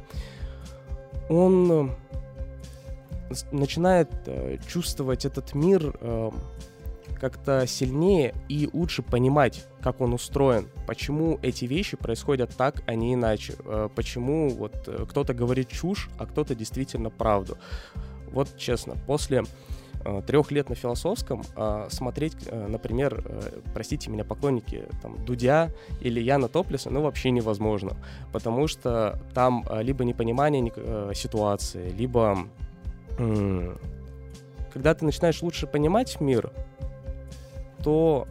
он 1.29 1.97
э, 3.31 3.35
начинает 3.52 4.11
чувствовать 4.67 5.25
этот 5.25 5.55
мир 5.55 5.95
как-то 7.21 7.67
сильнее 7.67 8.35
и 8.49 8.69
лучше 8.73 9.03
понимать, 9.03 9.67
как 9.83 10.00
он 10.00 10.15
устроен, 10.15 10.69
почему 10.87 11.39
эти 11.43 11.67
вещи 11.67 11.97
происходят 11.97 12.57
так, 12.57 12.83
а 12.87 12.95
не 12.95 13.15
иначе, 13.15 13.55
э, 13.65 13.89
почему 13.95 14.49
вот 14.49 14.75
э, 14.87 15.05
кто-то 15.09 15.35
говорит 15.35 15.69
чушь, 15.69 16.09
а 16.19 16.27
кто-то 16.27 16.55
действительно 16.55 17.11
правду. 17.11 17.59
Вот 18.33 18.57
честно, 18.57 18.95
после 19.07 19.45
э, 20.05 20.23
трех 20.27 20.50
лет 20.50 20.71
на 20.71 20.75
философском 20.75 21.43
смотреть, 21.91 22.50
например, 22.50 23.23
простите 23.75 24.11
меня, 24.11 24.25
поклонники 24.25 24.87
там, 25.03 25.23
Дудя 25.25 25.71
или 26.00 26.21
Яна 26.21 26.49
Топлиса, 26.49 26.91
ну, 26.91 27.03
вообще 27.03 27.31
невозможно, 27.31 27.97
потому 28.33 28.67
что 28.67 29.21
там 29.35 29.67
либо 29.81 30.05
непонимание 30.05 30.73
ситуации, 31.15 31.91
либо 31.91 32.39
когда 34.73 34.95
ты 34.95 35.05
начинаешь 35.05 35.43
лучше 35.43 35.67
понимать 35.67 36.21
мир, 36.21 36.53
то 37.83 38.27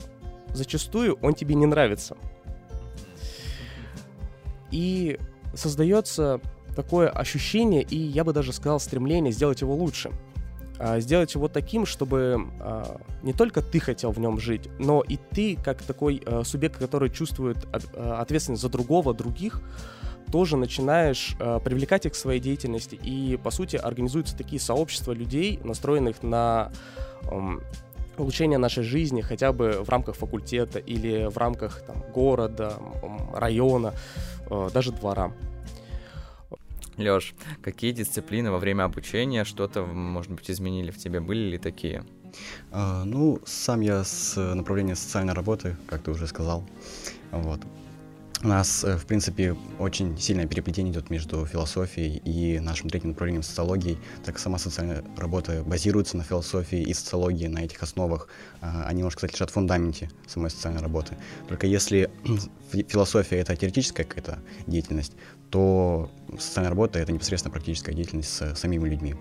зачастую 0.53 1.17
он 1.21 1.33
тебе 1.33 1.55
не 1.55 1.65
нравится. 1.65 2.17
И 4.71 5.19
создается 5.53 6.39
такое 6.75 7.09
ощущение, 7.09 7.81
и 7.81 7.97
я 7.97 8.23
бы 8.23 8.33
даже 8.33 8.53
сказал 8.53 8.79
стремление 8.79 9.31
сделать 9.31 9.61
его 9.61 9.75
лучше. 9.75 10.11
А, 10.79 11.01
сделать 11.01 11.35
его 11.35 11.49
таким, 11.49 11.85
чтобы 11.85 12.37
а, 12.61 13.01
не 13.21 13.33
только 13.33 13.61
ты 13.61 13.81
хотел 13.81 14.11
в 14.11 14.19
нем 14.19 14.39
жить, 14.39 14.69
но 14.79 15.01
и 15.01 15.17
ты, 15.17 15.57
как 15.61 15.81
такой 15.81 16.23
а, 16.25 16.43
субъект, 16.45 16.77
который 16.79 17.09
чувствует 17.09 17.57
ответственность 17.73 18.61
за 18.61 18.69
другого, 18.69 19.13
других, 19.13 19.61
тоже 20.31 20.57
начинаешь 20.57 21.35
привлекать 21.65 22.05
их 22.05 22.13
к 22.13 22.15
своей 22.15 22.39
деятельности. 22.39 22.93
И, 22.93 23.35
по 23.43 23.49
сути, 23.49 23.77
организуются 23.77 24.37
такие 24.37 24.61
сообщества 24.61 25.11
людей, 25.11 25.59
настроенных 25.63 26.21
на 26.21 26.71
улучшения 28.19 28.57
нашей 28.57 28.83
жизни 28.83 29.21
хотя 29.21 29.51
бы 29.51 29.83
в 29.83 29.89
рамках 29.89 30.15
факультета 30.15 30.79
или 30.79 31.25
в 31.29 31.37
рамках 31.37 31.81
там, 31.85 32.03
города, 32.13 32.73
района, 33.33 33.93
э, 34.49 34.69
даже 34.73 34.91
двора. 34.91 35.31
Лёш, 36.97 37.33
какие 37.61 37.93
дисциплины 37.93 38.51
во 38.51 38.57
время 38.57 38.83
обучения 38.83 39.45
что-то, 39.45 39.85
может 39.85 40.31
быть, 40.31 40.51
изменили 40.51 40.91
в 40.91 40.97
тебе? 40.97 41.21
Были 41.21 41.51
ли 41.51 41.57
такие? 41.57 42.03
А, 42.71 43.05
ну, 43.05 43.39
сам 43.45 43.81
я 43.81 44.03
с 44.03 44.35
направления 44.55 44.95
социальной 44.95 45.33
работы, 45.33 45.77
как 45.87 46.03
ты 46.03 46.11
уже 46.11 46.27
сказал. 46.27 46.63
Вот. 47.31 47.61
У 48.41 48.47
нас, 48.47 48.85
э, 48.85 48.95
в 48.95 49.05
принципе, 49.05 49.57
очень 49.79 50.17
сильное 50.17 50.47
переплетение 50.47 50.93
идет 50.93 51.09
между 51.09 51.45
философией 51.45 52.21
и 52.23 52.59
нашим 52.61 52.89
третьим 52.89 53.09
направлением 53.09 53.43
социологией, 53.43 53.97
так 54.23 54.35
как 54.35 54.39
сама 54.39 54.57
социальная 54.57 55.03
работа 55.17 55.61
базируется 55.65 56.15
на 56.15 56.23
философии 56.23 56.79
и 56.79 56.93
социологии, 56.93 57.47
на 57.47 57.59
этих 57.59 57.83
основах. 57.83 58.29
А, 58.61 58.85
они, 58.87 59.03
можно 59.03 59.17
сказать, 59.17 59.35
лежат 59.35 59.49
в 59.49 59.53
фундаменте 59.53 60.09
самой 60.25 60.51
социальной 60.51 60.81
работы. 60.81 61.17
Только 61.49 61.67
если 61.67 62.09
философия— 62.87 63.39
это 63.39 63.57
теоретическая 63.57 64.05
какая-то 64.05 64.39
деятельность, 64.67 65.13
то 65.49 66.09
социальная 66.37 66.69
работа— 66.69 66.99
это 66.99 67.11
непосредственно 67.11 67.51
практическая 67.51 67.93
деятельность 67.93 68.29
с 68.29 68.55
самими 68.55 68.87
людьми. 68.87 69.15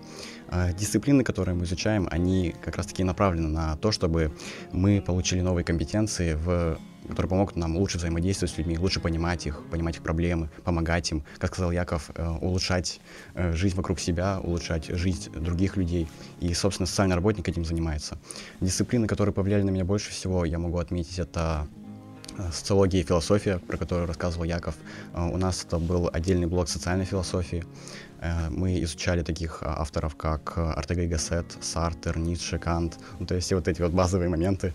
А 0.47 0.71
дисциплины, 0.71 1.25
которые 1.25 1.55
мы 1.55 1.65
изучаем, 1.65 2.07
они 2.09 2.55
как 2.63 2.77
раз-таки 2.77 3.03
направлены 3.03 3.49
на 3.49 3.75
то, 3.75 3.91
чтобы 3.91 4.31
мы 4.71 5.01
получили 5.01 5.41
новые 5.41 5.65
компетенции 5.65 6.35
в 6.35 6.79
которые 7.09 7.29
помогут 7.29 7.55
нам 7.55 7.75
лучше 7.75 7.97
взаимодействовать 7.97 8.53
с 8.53 8.57
людьми, 8.57 8.77
лучше 8.77 8.99
понимать 8.99 9.45
их, 9.47 9.63
понимать 9.71 9.95
их 9.95 10.03
проблемы, 10.03 10.49
помогать 10.63 11.11
им, 11.11 11.23
как 11.39 11.53
сказал 11.53 11.71
Яков, 11.71 12.11
э, 12.15 12.29
улучшать 12.41 13.01
э, 13.33 13.51
жизнь 13.53 13.75
вокруг 13.75 13.99
себя, 13.99 14.39
улучшать 14.41 14.85
жизнь 14.85 15.31
других 15.31 15.75
людей. 15.75 16.07
И, 16.39 16.53
собственно, 16.53 16.85
социальный 16.87 17.15
работник 17.15 17.49
этим 17.49 17.65
занимается. 17.65 18.17
Дисциплины, 18.61 19.07
которые 19.07 19.33
повлияли 19.33 19.63
на 19.63 19.71
меня 19.71 19.85
больше 19.85 20.11
всего, 20.11 20.45
я 20.45 20.59
могу 20.59 20.77
отметить, 20.77 21.17
это 21.17 21.67
э, 22.37 22.51
социология 22.51 23.01
и 23.01 23.03
философия, 23.03 23.57
про 23.57 23.77
которую 23.77 24.07
рассказывал 24.07 24.43
Яков. 24.45 24.75
У 25.15 25.37
нас 25.37 25.65
это 25.65 25.79
был 25.79 26.09
отдельный 26.13 26.47
блок 26.47 26.69
социальной 26.69 27.05
философии. 27.05 27.65
Э, 28.21 28.49
мы 28.49 28.81
изучали 28.83 29.21
таких 29.21 29.59
а, 29.61 29.81
авторов, 29.81 30.15
как 30.15 30.53
э, 30.57 30.61
Артега 30.61 31.03
и 31.03 31.07
Гассет, 31.07 31.45
Сартер, 31.61 32.17
Ницше, 32.17 32.59
Кант, 32.59 32.97
ну, 33.19 33.25
то 33.25 33.35
есть 33.35 33.47
все 33.47 33.55
вот 33.55 33.67
эти 33.67 33.81
вот 33.81 33.91
базовые 33.91 34.29
моменты. 34.29 34.73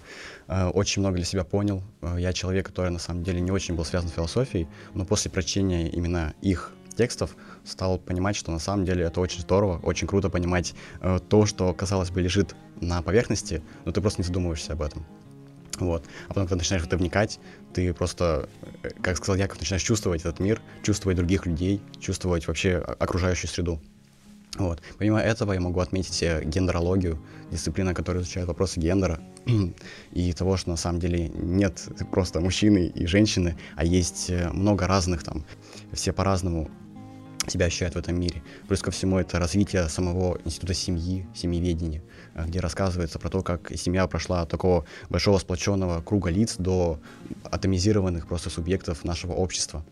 Э, 0.48 0.68
очень 0.68 1.00
много 1.00 1.16
для 1.16 1.24
себя 1.24 1.44
понял. 1.44 1.82
Я 2.16 2.32
человек, 2.32 2.66
который 2.66 2.90
на 2.90 2.98
самом 2.98 3.22
деле 3.22 3.40
не 3.40 3.50
очень 3.50 3.74
был 3.74 3.84
связан 3.84 4.08
с 4.08 4.12
философией, 4.12 4.66
но 4.94 5.04
после 5.04 5.30
прочтения 5.30 5.88
именно 5.88 6.34
их 6.40 6.72
текстов, 6.96 7.36
стал 7.64 7.98
понимать, 7.98 8.36
что 8.36 8.52
на 8.52 8.60
самом 8.60 8.84
деле 8.84 9.04
это 9.04 9.20
очень 9.20 9.40
здорово, 9.40 9.80
очень 9.82 10.06
круто 10.06 10.30
понимать 10.30 10.74
то, 11.28 11.44
что, 11.44 11.74
казалось 11.74 12.10
бы, 12.10 12.20
лежит 12.20 12.54
на 12.80 13.02
поверхности, 13.02 13.62
но 13.84 13.90
ты 13.90 14.00
просто 14.00 14.22
не 14.22 14.26
задумываешься 14.26 14.74
об 14.74 14.82
этом. 14.82 15.04
Вот. 15.78 16.04
А 16.26 16.28
потом, 16.28 16.44
когда 16.44 16.56
начинаешь 16.56 16.82
в 16.82 16.86
это 16.86 16.96
вникать, 16.96 17.40
ты 17.72 17.92
просто, 17.92 18.48
э, 18.82 18.90
как 19.02 19.16
сказал 19.16 19.36
Яков, 19.36 19.60
начинаешь 19.60 19.82
чувствовать 19.82 20.20
этот 20.20 20.40
мир, 20.40 20.60
чувствовать 20.82 21.16
других 21.16 21.46
людей, 21.46 21.80
чувствовать 22.00 22.46
вообще 22.46 22.76
окружающую 22.76 23.50
среду. 23.50 23.80
Вот. 24.56 24.80
Помимо 24.98 25.20
этого 25.20 25.52
я 25.52 25.60
могу 25.60 25.80
отметить 25.80 26.22
э, 26.22 26.42
гендерологию, 26.44 27.20
дисциплина, 27.50 27.92
которая 27.92 28.22
изучает 28.22 28.46
вопросы 28.46 28.78
гендера 28.78 29.20
и 30.12 30.32
того, 30.32 30.56
что 30.56 30.70
на 30.70 30.76
самом 30.76 31.00
деле 31.00 31.28
нет 31.28 31.88
просто 32.12 32.40
мужчины 32.40 32.86
и 32.86 33.06
женщины, 33.06 33.56
а 33.74 33.84
есть 33.84 34.30
э, 34.30 34.50
много 34.50 34.86
разных 34.86 35.24
там, 35.24 35.44
все 35.92 36.12
по-разному 36.12 36.70
себя 37.50 37.66
ощущают 37.66 37.94
в 37.94 37.98
этом 37.98 38.18
мире. 38.18 38.42
Плюс 38.68 38.80
ко 38.80 38.90
всему 38.90 39.18
это 39.18 39.38
развитие 39.38 39.88
самого 39.88 40.38
института 40.44 40.74
семьи, 40.74 41.26
семьеведения, 41.34 42.02
где 42.34 42.60
рассказывается 42.60 43.18
про 43.18 43.28
то, 43.28 43.42
как 43.42 43.72
семья 43.76 44.06
прошла 44.06 44.42
от 44.42 44.48
такого 44.48 44.84
большого 45.08 45.38
сплоченного 45.38 46.02
круга 46.02 46.30
лиц 46.30 46.56
до 46.58 47.00
атомизированных 47.44 48.26
просто 48.26 48.50
субъектов 48.50 49.04
нашего 49.04 49.32
общества. 49.32 49.84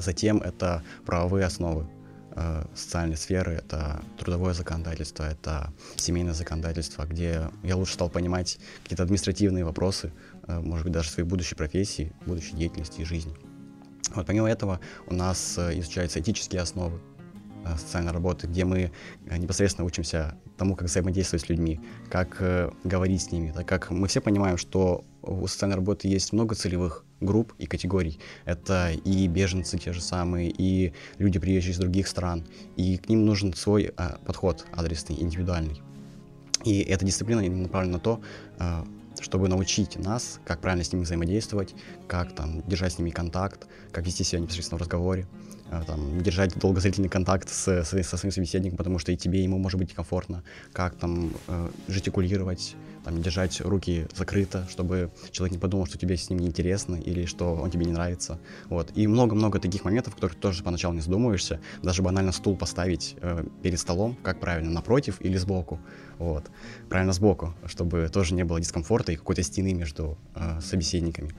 Затем 0.00 0.38
это 0.38 0.82
правовые 1.04 1.46
основы, 1.46 1.86
э, 2.34 2.64
социальной 2.74 3.16
сферы, 3.16 3.52
это 3.52 4.02
трудовое 4.18 4.52
законодательство, 4.52 5.24
это 5.24 5.72
семейное 5.96 6.34
законодательство, 6.34 7.04
где 7.04 7.48
я 7.62 7.76
лучше 7.76 7.94
стал 7.94 8.10
понимать 8.10 8.58
какие-то 8.82 9.04
административные 9.04 9.64
вопросы, 9.64 10.12
э, 10.48 10.58
может 10.58 10.84
быть, 10.84 10.92
даже 10.92 11.10
своей 11.10 11.28
будущей 11.28 11.54
профессии, 11.54 12.12
будущей 12.26 12.56
деятельности 12.56 13.00
и 13.00 13.04
жизни. 13.04 13.34
Вот 14.14 14.26
помимо 14.26 14.50
этого 14.50 14.80
у 15.06 15.14
нас 15.14 15.56
э, 15.58 15.78
изучаются 15.78 16.20
этические 16.20 16.62
основы 16.62 17.00
социальной 17.78 18.12
работы, 18.12 18.46
где 18.46 18.64
мы 18.64 18.92
непосредственно 19.24 19.84
учимся 19.84 20.36
тому, 20.56 20.76
как 20.76 20.88
взаимодействовать 20.88 21.44
с 21.44 21.48
людьми, 21.48 21.80
как 22.10 22.36
э, 22.40 22.70
говорить 22.84 23.22
с 23.22 23.32
ними, 23.32 23.52
так 23.52 23.66
как 23.66 23.90
мы 23.90 24.08
все 24.08 24.20
понимаем, 24.20 24.56
что 24.56 25.04
у 25.22 25.46
социальной 25.46 25.76
работы 25.76 26.08
есть 26.08 26.32
много 26.32 26.54
целевых 26.54 27.04
групп 27.20 27.52
и 27.58 27.66
категорий. 27.66 28.18
Это 28.44 28.92
и 28.92 29.26
беженцы 29.26 29.78
те 29.78 29.92
же 29.92 30.00
самые, 30.00 30.50
и 30.50 30.92
люди, 31.18 31.38
приезжие 31.38 31.72
из 31.72 31.78
других 31.78 32.08
стран. 32.08 32.46
И 32.76 32.98
к 32.98 33.08
ним 33.08 33.24
нужен 33.24 33.54
свой 33.54 33.92
э, 33.96 34.16
подход 34.24 34.66
адресный, 34.72 35.20
индивидуальный. 35.20 35.80
И 36.64 36.80
эта 36.80 37.04
дисциплина 37.04 37.42
направлена 37.42 37.98
на 37.98 38.00
то, 38.00 38.20
э, 38.58 38.84
чтобы 39.20 39.48
научить 39.48 39.96
нас, 39.98 40.40
как 40.44 40.60
правильно 40.60 40.84
с 40.84 40.92
ними 40.92 41.02
взаимодействовать, 41.02 41.74
как 42.06 42.34
там 42.34 42.62
держать 42.66 42.94
с 42.94 42.98
ними 42.98 43.10
контакт, 43.10 43.66
как 43.92 44.06
вести 44.06 44.24
себя 44.24 44.40
непосредственно 44.40 44.78
в 44.78 44.82
разговоре, 44.82 45.26
там, 45.86 46.20
держать 46.22 46.54
долгозрительный 46.58 47.08
контакт 47.08 47.48
с, 47.48 47.68
с, 47.68 48.02
со 48.02 48.16
своим 48.16 48.32
собеседником, 48.32 48.76
потому 48.76 48.98
что 48.98 49.12
и 49.12 49.16
тебе, 49.16 49.42
ему 49.42 49.58
может 49.58 49.78
быть 49.78 49.90
некомфортно, 49.90 50.42
как 50.72 50.94
там 50.96 51.32
э, 51.48 51.68
жестикулировать, 51.88 52.76
там, 53.04 53.22
держать 53.22 53.60
руки 53.60 54.06
закрыто, 54.16 54.66
чтобы 54.68 55.10
человек 55.30 55.52
не 55.52 55.58
подумал, 55.58 55.86
что 55.86 55.98
тебе 55.98 56.16
с 56.16 56.28
ним 56.30 56.40
неинтересно 56.40 56.96
или 56.96 57.24
что 57.24 57.54
он 57.54 57.70
тебе 57.70 57.86
не 57.86 57.92
нравится. 57.92 58.38
Вот. 58.68 58.90
И 58.94 59.06
много-много 59.06 59.58
таких 59.60 59.84
моментов, 59.84 60.14
в 60.14 60.16
которых 60.16 60.36
тоже 60.36 60.62
поначалу 60.62 60.94
не 60.94 61.00
задумываешься. 61.00 61.60
Даже 61.82 62.02
банально 62.02 62.32
стул 62.32 62.56
поставить 62.56 63.16
э, 63.20 63.44
перед 63.62 63.78
столом, 63.78 64.16
как 64.22 64.40
правильно, 64.40 64.70
напротив 64.70 65.16
или 65.20 65.36
сбоку. 65.36 65.78
Вот. 66.18 66.50
Правильно 66.88 67.12
сбоку, 67.12 67.54
чтобы 67.66 68.08
тоже 68.12 68.34
не 68.34 68.44
было 68.44 68.60
дискомфорта 68.60 69.12
и 69.12 69.16
какой-то 69.16 69.42
стены 69.42 69.74
между 69.74 70.18
э, 70.34 70.60
собеседниками. 70.60 71.32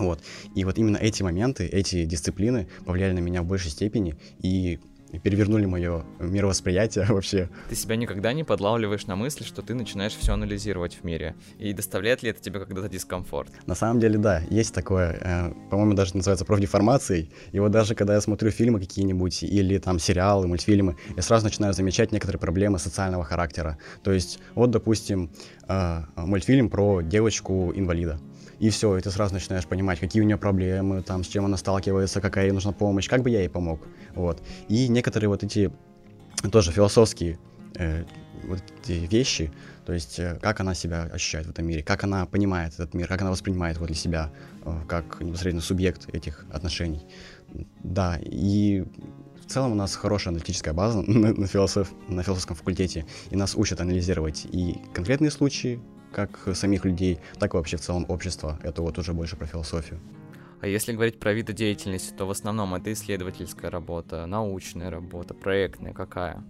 Вот. 0.00 0.20
И 0.54 0.64
вот 0.64 0.78
именно 0.78 0.96
эти 0.96 1.22
моменты, 1.22 1.66
эти 1.66 2.04
дисциплины 2.04 2.68
повлияли 2.84 3.12
на 3.12 3.20
меня 3.20 3.42
в 3.42 3.46
большей 3.46 3.70
степени 3.70 4.16
и 4.38 4.80
перевернули 5.18 5.66
мое 5.66 6.04
мировосприятие 6.18 7.04
вообще. 7.08 7.48
Ты 7.68 7.74
себя 7.74 7.96
никогда 7.96 8.32
не 8.32 8.44
подлавливаешь 8.44 9.06
на 9.06 9.16
мысли, 9.16 9.44
что 9.44 9.62
ты 9.62 9.74
начинаешь 9.74 10.14
все 10.14 10.32
анализировать 10.32 10.94
в 10.94 11.04
мире? 11.04 11.34
И 11.58 11.72
доставляет 11.72 12.22
ли 12.22 12.30
это 12.30 12.40
тебе 12.40 12.60
когда-то 12.60 12.88
дискомфорт? 12.88 13.50
На 13.66 13.74
самом 13.74 14.00
деле, 14.00 14.18
да, 14.18 14.42
есть 14.50 14.74
такое, 14.74 15.18
э, 15.20 15.52
по-моему, 15.70 15.94
даже 15.94 16.16
называется 16.16 16.44
профдеформацией. 16.44 17.30
И 17.52 17.58
вот 17.58 17.70
даже 17.70 17.94
когда 17.94 18.14
я 18.14 18.20
смотрю 18.20 18.50
фильмы 18.50 18.80
какие-нибудь 18.80 19.42
или 19.42 19.78
там 19.78 19.98
сериалы, 19.98 20.46
мультфильмы, 20.46 20.96
я 21.16 21.22
сразу 21.22 21.44
начинаю 21.44 21.74
замечать 21.74 22.12
некоторые 22.12 22.40
проблемы 22.40 22.78
социального 22.78 23.24
характера. 23.24 23.78
То 24.02 24.12
есть, 24.12 24.38
вот, 24.54 24.70
допустим, 24.70 25.30
э, 25.68 26.02
мультфильм 26.16 26.70
про 26.70 27.02
девочку-инвалида 27.02 28.20
и 28.60 28.68
все, 28.68 28.96
и 28.96 29.00
ты 29.00 29.10
сразу 29.10 29.34
начинаешь 29.34 29.66
понимать, 29.66 29.98
какие 29.98 30.22
у 30.22 30.26
нее 30.26 30.36
проблемы, 30.36 31.02
там, 31.02 31.24
с 31.24 31.28
чем 31.28 31.46
она 31.46 31.56
сталкивается, 31.56 32.20
какая 32.20 32.44
ей 32.46 32.52
нужна 32.52 32.72
помощь, 32.72 33.08
как 33.08 33.22
бы 33.22 33.30
я 33.30 33.40
ей 33.40 33.48
помог, 33.48 33.80
вот. 34.14 34.42
И 34.68 34.86
некоторые 34.88 35.28
вот 35.30 35.42
эти 35.42 35.72
тоже 36.52 36.70
философские 36.70 37.38
э, 37.76 38.04
вот 38.44 38.62
эти 38.82 38.92
вещи, 39.06 39.50
то 39.86 39.94
есть 39.94 40.18
э, 40.18 40.38
как 40.42 40.60
она 40.60 40.74
себя 40.74 41.04
ощущает 41.04 41.46
в 41.46 41.50
этом 41.50 41.66
мире, 41.66 41.82
как 41.82 42.04
она 42.04 42.26
понимает 42.26 42.74
этот 42.74 42.92
мир, 42.92 43.08
как 43.08 43.22
она 43.22 43.30
воспринимает 43.30 43.76
его 43.76 43.86
для 43.86 43.96
себя, 43.96 44.30
э, 44.64 44.72
как 44.86 45.20
непосредственно 45.20 45.62
субъект 45.62 46.14
этих 46.14 46.44
отношений. 46.52 47.06
Да, 47.82 48.18
и 48.22 48.84
в 49.42 49.50
целом 49.50 49.72
у 49.72 49.74
нас 49.74 49.94
хорошая 49.96 50.32
аналитическая 50.32 50.74
база 50.74 51.00
на, 51.06 51.32
на, 51.32 51.46
философ, 51.46 51.92
на 52.08 52.22
философском 52.22 52.56
факультете, 52.56 53.06
и 53.30 53.36
нас 53.36 53.54
учат 53.54 53.80
анализировать 53.80 54.44
и 54.44 54.76
конкретные 54.92 55.30
случаи, 55.30 55.80
как 56.12 56.38
самих 56.54 56.84
людей, 56.84 57.18
так 57.38 57.54
и 57.54 57.56
вообще 57.56 57.76
в 57.76 57.80
целом 57.80 58.04
общества. 58.08 58.58
Это 58.62 58.82
вот 58.82 58.98
уже 58.98 59.12
больше 59.12 59.36
про 59.36 59.46
философию. 59.46 60.00
А 60.60 60.66
если 60.66 60.92
говорить 60.92 61.18
про 61.18 61.32
виды 61.32 61.54
деятельности, 61.54 62.12
то 62.12 62.26
в 62.26 62.30
основном 62.30 62.74
это 62.74 62.92
исследовательская 62.92 63.70
работа, 63.70 64.26
научная 64.26 64.90
работа, 64.90 65.32
проектная 65.32 65.94
какая? 65.94 66.44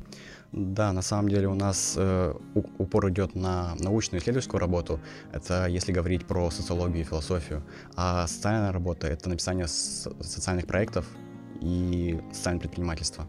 Да, 0.51 0.92
на 0.92 1.03
самом 1.03 1.29
деле 1.29 1.46
у 1.46 1.55
нас 1.55 1.94
э, 1.96 2.35
упор 2.55 3.09
идет 3.11 3.37
на 3.37 3.77
научную 3.79 4.20
исследовательскую 4.20 4.61
работу. 4.61 4.99
Это 5.33 5.66
если 5.66 5.92
говорить 5.92 6.27
про 6.27 6.51
социологию 6.51 7.03
и 7.03 7.05
философию. 7.05 7.62
А 7.94 8.27
социальная 8.27 8.73
работа— 8.73 9.07
это 9.09 9.29
написание 9.29 9.68
социальных 9.68 10.66
проектов 10.66 11.07
и 11.61 12.20
социальное 12.33 12.61
предпринимательство 12.61 13.29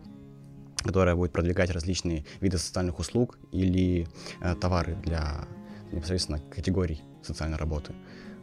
которое 0.83 1.15
будет 1.15 1.31
продвигать 1.31 1.69
различные 1.69 2.25
виды 2.39 2.57
социальных 2.57 2.97
услуг 2.97 3.37
или 3.51 4.07
э, 4.41 4.55
товары 4.55 4.95
для 5.03 5.47
непосредственно 5.91 6.39
категорий 6.39 7.01
социальной 7.21 7.57
работы. 7.57 7.93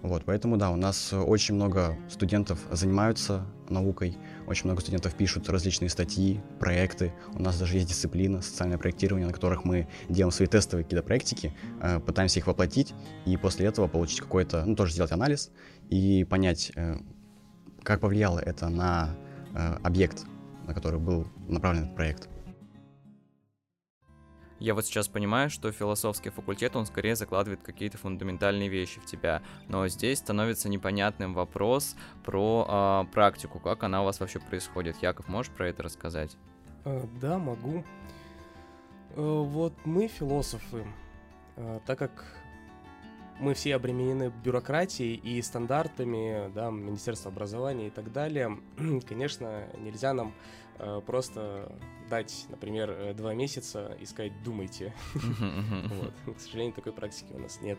Вот, 0.03 0.25
поэтому, 0.25 0.57
да, 0.57 0.71
у 0.71 0.77
нас 0.77 1.13
очень 1.13 1.57
много 1.57 1.97
студентов 2.09 2.61
занимаются 2.71 3.45
наукой, 3.69 4.17
очень 4.47 4.67
много 4.67 4.81
студентов 4.81 5.15
пишут 5.15 5.49
различные 5.49 5.89
статьи, 5.89 6.41
проекты. 6.61 7.13
У 7.35 7.43
нас 7.43 7.59
даже 7.59 7.75
есть 7.75 7.89
дисциплина 7.89 8.41
социальное 8.41 8.79
проектирование, 8.79 9.27
на 9.27 9.33
которых 9.33 9.65
мы 9.65 9.89
делаем 10.09 10.31
свои 10.31 10.47
тестовые 10.47 10.85
какие-то 10.85 11.05
проектики, 11.05 11.53
э, 11.83 11.99
пытаемся 11.99 12.39
их 12.39 12.47
воплотить, 12.47 12.95
и 13.27 13.37
после 13.37 13.67
этого 13.67 13.89
получить 13.89 14.21
какой-то, 14.21 14.65
ну, 14.65 14.77
тоже 14.77 14.93
сделать 14.93 15.11
анализ 15.11 15.51
и 15.91 16.25
понять, 16.25 16.71
э, 16.77 16.99
как 17.83 18.01
повлияло 18.01 18.39
это 18.39 18.69
на 18.69 19.17
э, 19.53 19.79
объект, 19.83 20.27
на 20.67 20.75
который 20.75 21.01
был 21.01 21.27
направлен 21.49 21.85
этот 21.85 21.97
проект. 21.97 22.29
Я 24.59 24.75
вот 24.75 24.85
сейчас 24.87 25.07
понимаю, 25.07 25.51
что 25.51 25.71
философский 25.71 26.31
факультет, 26.31 26.75
он 26.75 26.87
скорее 26.87 27.15
закладывает 27.15 27.63
какие-то 27.63 27.97
фундаментальные 27.99 28.69
вещи 28.69 29.01
в 29.01 29.07
тебя, 29.07 29.43
но 29.69 29.87
здесь 29.89 30.19
становится 30.19 30.69
непонятным 30.69 31.33
вопрос 31.33 31.95
про 32.25 33.05
э, 33.09 33.13
практику, 33.13 33.61
как 33.61 33.85
она 33.85 34.03
у 34.03 34.05
вас 34.05 34.19
вообще 34.19 34.41
происходит. 34.41 34.97
Яков, 35.01 35.29
можешь 35.29 35.53
про 35.53 35.69
это 35.69 35.85
рассказать? 35.85 36.37
Э, 36.85 37.05
да, 37.21 37.39
могу. 37.39 37.85
Э, 39.15 39.21
вот 39.21 39.75
мы 39.85 40.09
философы, 40.09 40.85
э, 41.57 41.81
так 41.87 41.99
как 41.99 42.25
мы 43.39 43.55
все 43.55 43.77
обременены 43.77 44.33
бюрократией 44.45 45.15
и 45.15 45.41
стандартами, 45.43 46.51
да, 46.53 46.71
Министерства 46.71 47.31
образования 47.31 47.89
и 47.89 47.91
так 47.91 48.13
далее, 48.13 48.59
конечно, 49.09 49.69
нельзя 49.79 50.13
нам 50.13 50.35
просто 51.07 51.71
дать, 52.09 52.47
например, 52.49 52.91
э, 52.91 53.15
два 53.15 53.35
месяца 53.35 53.97
и 54.01 54.07
сказать 54.07 54.33
«думайте». 54.43 54.93
К 56.27 56.41
сожалению, 56.41 56.75
такой 56.75 56.93
практики 56.93 57.33
у 57.33 57.39
нас 57.39 57.61
нет. 57.61 57.79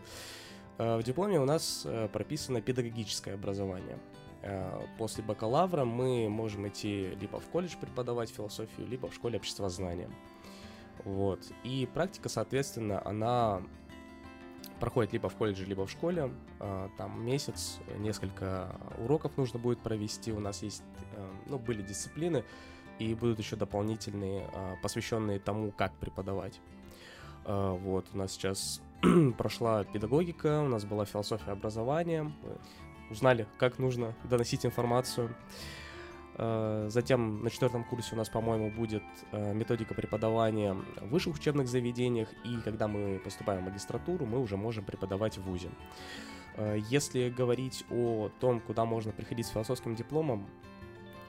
Э, 0.78 0.96
в 0.96 1.02
дипломе 1.02 1.40
у 1.40 1.44
нас 1.44 1.86
прописано 2.12 2.60
педагогическое 2.60 3.34
образование. 3.34 3.98
После 4.96 5.22
бакалавра 5.22 5.84
мы 5.84 6.30
можем 6.30 6.66
идти 6.66 7.10
либо 7.20 7.38
в 7.38 7.44
колледж 7.50 7.76
преподавать 7.78 8.30
философию, 8.30 8.86
либо 8.86 9.10
в 9.10 9.14
школе 9.14 9.36
обществознания. 9.36 10.08
Вот. 11.04 11.40
И 11.62 11.86
практика, 11.92 12.30
соответственно, 12.30 13.06
она 13.06 13.60
проходит 14.80 15.12
либо 15.12 15.28
в 15.28 15.36
колледже, 15.36 15.66
либо 15.66 15.84
в 15.84 15.90
школе. 15.90 16.32
Там 16.96 17.22
месяц, 17.22 17.80
несколько 17.98 18.74
уроков 18.96 19.36
нужно 19.36 19.58
будет 19.58 19.80
провести. 19.80 20.32
У 20.32 20.40
нас 20.40 20.62
есть, 20.62 20.82
ну, 21.46 21.58
были 21.58 21.82
дисциплины, 21.82 22.42
и 23.00 23.14
будут 23.14 23.38
еще 23.38 23.56
дополнительные, 23.56 24.46
а, 24.52 24.76
посвященные 24.82 25.38
тому, 25.38 25.72
как 25.72 25.92
преподавать. 25.94 26.60
А, 27.44 27.72
вот, 27.72 28.06
у 28.12 28.18
нас 28.18 28.32
сейчас 28.32 28.82
прошла 29.38 29.84
педагогика, 29.84 30.60
у 30.60 30.68
нас 30.68 30.84
была 30.84 31.06
философия 31.06 31.52
образования, 31.52 32.30
узнали, 33.10 33.46
как 33.58 33.78
нужно 33.78 34.14
доносить 34.24 34.66
информацию. 34.66 35.34
Э, 36.36 36.86
затем 36.90 37.42
на 37.42 37.50
четвертом 37.50 37.84
курсе 37.84 38.14
у 38.14 38.18
нас, 38.18 38.28
по-моему, 38.28 38.70
будет 38.70 39.02
методика 39.32 39.94
преподавания 39.94 40.74
в 41.00 41.08
высших 41.08 41.34
учебных 41.34 41.66
заведениях, 41.66 42.28
и 42.44 42.60
когда 42.62 42.86
мы 42.86 43.18
поступаем 43.18 43.62
в 43.62 43.64
магистратуру, 43.64 44.26
мы 44.26 44.38
уже 44.38 44.56
можем 44.56 44.84
преподавать 44.84 45.38
в 45.38 45.42
ВУЗе. 45.42 45.70
Если 46.88 47.30
говорить 47.30 47.84
о 47.90 48.30
том, 48.40 48.60
куда 48.60 48.84
можно 48.84 49.12
приходить 49.12 49.46
с 49.46 49.50
философским 49.50 49.94
дипломом, 49.94 50.46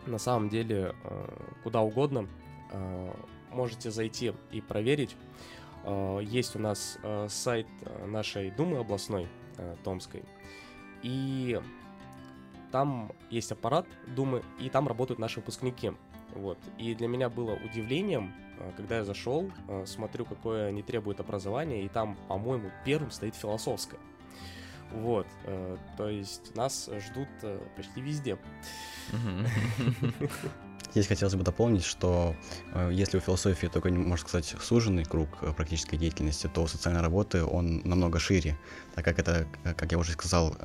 на 0.06 0.18
самом 0.18 0.50
деле 0.50 0.96
куда 1.64 1.82
угодно 1.82 2.28
можете 3.52 3.92
зайти 3.92 4.34
и 4.52 4.62
проверить. 4.62 5.16
Есть 6.22 6.56
у 6.56 6.60
нас 6.60 6.98
сайт 7.28 7.68
нашей 8.06 8.52
Думы 8.52 8.78
областной 8.78 9.28
Томской, 9.84 10.24
и 11.04 11.60
там 12.72 13.12
есть 13.30 13.52
аппарат 13.52 13.86
Думы, 14.08 14.44
и 14.60 14.70
там 14.70 14.88
работают 14.88 15.20
наши 15.20 15.40
выпускники. 15.40 15.92
Вот. 16.36 16.58
И 16.78 16.96
для 16.96 17.08
меня 17.08 17.30
было 17.30 17.56
удивлением, 17.56 18.34
э, 18.58 18.72
когда 18.78 18.98
я 18.98 19.04
зашел, 19.04 19.52
э, 19.68 19.86
смотрю, 19.86 20.24
какое 20.24 20.72
не 20.72 20.82
требует 20.82 21.20
образования, 21.20 21.84
и 21.84 21.90
там, 21.90 22.18
по-моему, 22.30 22.72
первым 22.86 23.12
стоит 23.12 23.36
философское. 23.36 24.00
Вот, 24.94 25.28
э, 25.46 25.78
то 25.98 26.10
есть 26.10 26.56
нас 26.56 26.90
ждут 27.00 27.30
почти 27.76 28.02
везде. 28.02 28.38
Здесь 30.92 31.08
хотелось 31.08 31.36
бы 31.36 31.44
дополнить, 31.44 31.86
что 31.86 32.36
э, 32.74 32.90
если 32.92 33.18
у 33.18 33.22
философии 33.22 33.68
только, 33.68 33.90
можно 33.90 34.28
сказать, 34.28 34.56
суженный 34.62 35.06
круг 35.06 35.30
э, 35.42 35.54
практической 35.54 35.96
деятельности, 35.96 36.50
то 36.54 36.64
у 36.64 36.68
социальной 36.68 37.02
работы 37.02 37.46
он 37.46 37.82
намного 37.86 38.20
шире, 38.20 38.58
так 38.94 39.06
как 39.06 39.18
это, 39.20 39.48
э, 39.64 39.74
как 39.74 39.94
я 39.94 39.98
уже 39.98 40.12
сказал, 40.12 40.56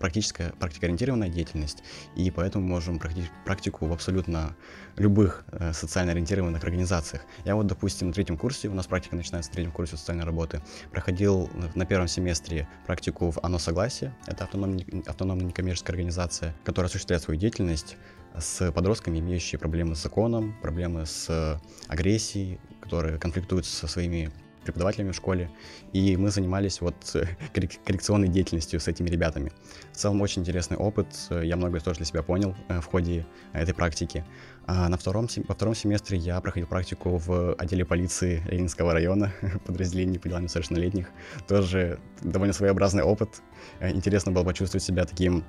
практическая, 0.00 0.50
практикоориентированная 0.58 1.28
деятельность, 1.28 1.84
и 2.16 2.28
поэтому 2.32 2.64
мы 2.64 2.70
можем 2.70 2.98
практику, 2.98 3.28
практику 3.44 3.86
в 3.86 3.92
абсолютно 3.92 4.56
любых 4.96 5.44
социально 5.72 6.12
ориентированных 6.12 6.62
организациях. 6.64 7.22
Я 7.44 7.54
вот, 7.54 7.66
допустим, 7.66 8.08
на 8.08 8.12
третьем 8.12 8.36
курсе, 8.36 8.68
у 8.68 8.74
нас 8.74 8.86
практика 8.86 9.14
начинается 9.14 9.50
в 9.50 9.54
третьем 9.54 9.72
курсе 9.72 9.96
социальной 9.96 10.24
работы, 10.24 10.60
проходил 10.90 11.50
на 11.74 11.86
первом 11.86 12.08
семестре 12.08 12.68
практику 12.86 13.30
в 13.30 13.38
«Оно 13.42 13.58
согласие», 13.58 14.14
это 14.26 14.44
автономная, 14.44 14.84
автономная 15.06 15.46
некоммерческая 15.46 15.94
организация, 15.94 16.54
которая 16.64 16.88
осуществляет 16.88 17.22
свою 17.22 17.38
деятельность 17.38 17.96
с 18.36 18.72
подростками, 18.72 19.18
имеющие 19.18 19.58
проблемы 19.58 19.94
с 19.94 20.02
законом, 20.02 20.56
проблемы 20.60 21.06
с 21.06 21.60
агрессией, 21.88 22.58
которые 22.80 23.18
конфликтуют 23.18 23.66
со 23.66 23.86
своими 23.86 24.30
преподавателями 24.68 25.12
в 25.12 25.16
школе, 25.16 25.50
и 25.94 26.16
мы 26.18 26.30
занимались 26.30 26.82
вот 26.82 27.16
коррекционной 27.54 28.28
деятельностью 28.28 28.80
с 28.80 28.86
этими 28.86 29.08
ребятами. 29.08 29.50
В 29.92 29.96
целом 29.96 30.20
очень 30.20 30.42
интересный 30.42 30.76
опыт, 30.76 31.06
я 31.30 31.56
многое 31.56 31.80
тоже 31.80 31.98
для 31.98 32.06
себя 32.06 32.22
понял 32.22 32.54
э, 32.68 32.80
в 32.80 32.84
ходе 32.84 33.26
этой 33.54 33.72
практики. 33.72 34.24
А 34.66 34.90
на 34.90 34.98
втором, 34.98 35.26
во 35.48 35.54
втором 35.54 35.74
семестре 35.74 36.18
я 36.18 36.38
проходил 36.42 36.66
практику 36.68 37.16
в 37.16 37.54
отделе 37.54 37.86
полиции 37.86 38.42
Ленинского 38.50 38.92
района, 38.92 39.32
подразделении 39.66 40.18
по 40.18 40.28
делам 40.28 40.42
несовершеннолетних. 40.42 41.08
Тоже 41.46 41.98
довольно 42.20 42.52
своеобразный 42.52 43.02
опыт. 43.02 43.40
Э, 43.80 43.90
интересно 43.90 44.32
было 44.32 44.44
почувствовать 44.44 44.84
себя 44.84 45.06
таким 45.06 45.44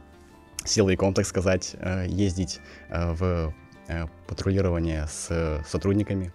силовиком, 0.66 1.14
так 1.14 1.26
сказать, 1.26 1.76
э, 1.80 2.06
ездить 2.08 2.60
э, 2.90 3.12
в 3.14 3.54
э, 3.88 4.08
патрулирование 4.28 5.08
с 5.08 5.64
сотрудниками 5.68 6.32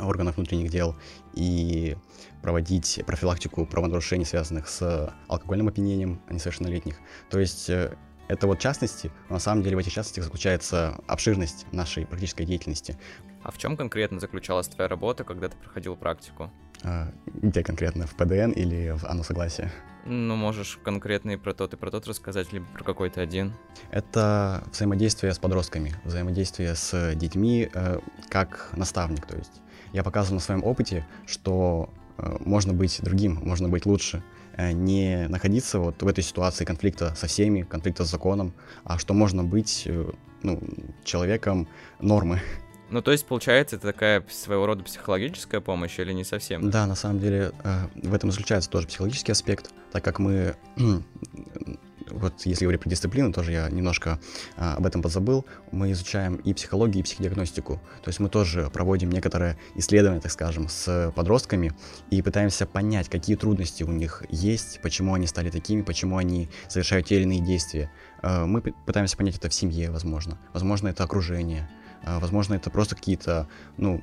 органов 0.00 0.36
внутренних 0.36 0.70
дел 0.70 0.96
и 1.34 1.96
проводить 2.42 3.00
профилактику 3.06 3.66
правонарушений, 3.66 4.26
связанных 4.26 4.68
с 4.68 5.12
алкогольным 5.28 5.68
опьянением 5.68 6.20
несовершеннолетних. 6.28 6.96
То 7.30 7.38
есть 7.40 7.68
это 7.68 8.46
вот 8.46 8.60
частности, 8.60 9.10
но 9.28 9.36
на 9.36 9.40
самом 9.40 9.62
деле 9.62 9.76
в 9.76 9.78
этих 9.78 9.92
частностях 9.92 10.24
заключается 10.24 11.00
обширность 11.08 11.66
нашей 11.72 12.06
практической 12.06 12.44
деятельности. 12.44 12.98
А 13.42 13.50
в 13.50 13.58
чем 13.58 13.76
конкретно 13.76 14.20
заключалась 14.20 14.68
твоя 14.68 14.88
работа, 14.88 15.24
когда 15.24 15.48
ты 15.48 15.56
проходил 15.56 15.96
практику? 15.96 16.52
А, 16.84 17.12
где 17.26 17.62
конкретно? 17.62 18.06
В 18.06 18.14
ПДН 18.14 18.52
или 18.52 18.96
в 18.96 19.04
Оно 19.04 19.22
Согласие? 19.22 19.70
Ну, 20.04 20.36
можешь 20.36 20.78
конкретно 20.82 21.32
и 21.32 21.36
про 21.36 21.52
тот, 21.52 21.74
и 21.74 21.76
про 21.76 21.90
тот 21.90 22.06
рассказать, 22.06 22.52
либо 22.52 22.64
про 22.72 22.84
какой-то 22.84 23.20
один. 23.20 23.52
Это 23.90 24.64
взаимодействие 24.72 25.34
с 25.34 25.38
подростками, 25.38 25.94
взаимодействие 26.04 26.74
с 26.74 27.14
детьми 27.14 27.68
э, 27.72 27.98
как 28.30 28.70
наставник. 28.74 29.26
То 29.26 29.36
есть 29.36 29.60
я 29.92 30.02
показывал 30.02 30.36
на 30.36 30.40
своем 30.40 30.64
опыте, 30.64 31.06
что 31.26 31.90
э, 32.16 32.36
можно 32.40 32.72
быть 32.72 33.02
другим, 33.02 33.34
можно 33.42 33.68
быть 33.68 33.84
лучше, 33.84 34.22
э, 34.56 34.72
не 34.72 35.26
находиться 35.28 35.78
вот 35.78 36.02
в 36.02 36.06
этой 36.06 36.24
ситуации 36.24 36.64
конфликта 36.64 37.14
со 37.14 37.26
всеми, 37.26 37.62
конфликта 37.62 38.04
с 38.04 38.10
законом, 38.10 38.54
а 38.84 38.98
что 38.98 39.12
можно 39.12 39.44
быть 39.44 39.82
э, 39.86 40.10
ну, 40.42 40.62
человеком 41.04 41.68
нормы, 42.00 42.40
ну, 42.90 43.02
то 43.02 43.12
есть, 43.12 43.26
получается, 43.26 43.76
это 43.76 43.92
такая 43.92 44.24
своего 44.30 44.66
рода 44.66 44.82
психологическая 44.82 45.60
помощь 45.60 45.98
или 45.98 46.12
не 46.12 46.24
совсем? 46.24 46.70
Да, 46.70 46.86
на 46.86 46.94
самом 46.94 47.20
деле 47.20 47.52
э, 47.62 47.86
в 47.94 48.14
этом 48.14 48.30
заключается 48.30 48.70
тоже 48.70 48.86
психологический 48.86 49.32
аспект, 49.32 49.70
так 49.92 50.02
как 50.02 50.18
мы, 50.18 50.56
вот 52.10 52.34
если 52.46 52.64
говорить 52.64 52.80
про 52.80 52.88
дисциплину, 52.88 53.30
тоже 53.32 53.52
я 53.52 53.68
немножко 53.68 54.18
э, 54.56 54.62
об 54.62 54.86
этом 54.86 55.02
позабыл, 55.02 55.44
мы 55.70 55.92
изучаем 55.92 56.36
и 56.36 56.54
психологию, 56.54 57.00
и 57.00 57.02
психодиагностику. 57.02 57.74
То 58.02 58.08
есть 58.08 58.20
мы 58.20 58.30
тоже 58.30 58.70
проводим 58.72 59.10
некоторые 59.10 59.58
исследования, 59.74 60.20
так 60.20 60.32
скажем, 60.32 60.68
с 60.68 61.12
подростками 61.14 61.72
и 62.10 62.22
пытаемся 62.22 62.64
понять, 62.66 63.10
какие 63.10 63.36
трудности 63.36 63.82
у 63.82 63.92
них 63.92 64.22
есть, 64.30 64.80
почему 64.82 65.12
они 65.12 65.26
стали 65.26 65.50
такими, 65.50 65.82
почему 65.82 66.16
они 66.16 66.48
совершают 66.68 67.06
те 67.06 67.16
или 67.16 67.24
иные 67.24 67.40
действия. 67.40 67.90
Э, 68.22 68.46
мы 68.46 68.62
пытаемся 68.62 69.18
понять 69.18 69.36
это 69.36 69.50
в 69.50 69.54
семье, 69.54 69.90
возможно. 69.90 70.38
Возможно, 70.54 70.88
это 70.88 71.04
окружение 71.04 71.68
возможно, 72.04 72.54
это 72.54 72.70
просто 72.70 72.96
какие-то, 72.96 73.48
ну, 73.76 74.00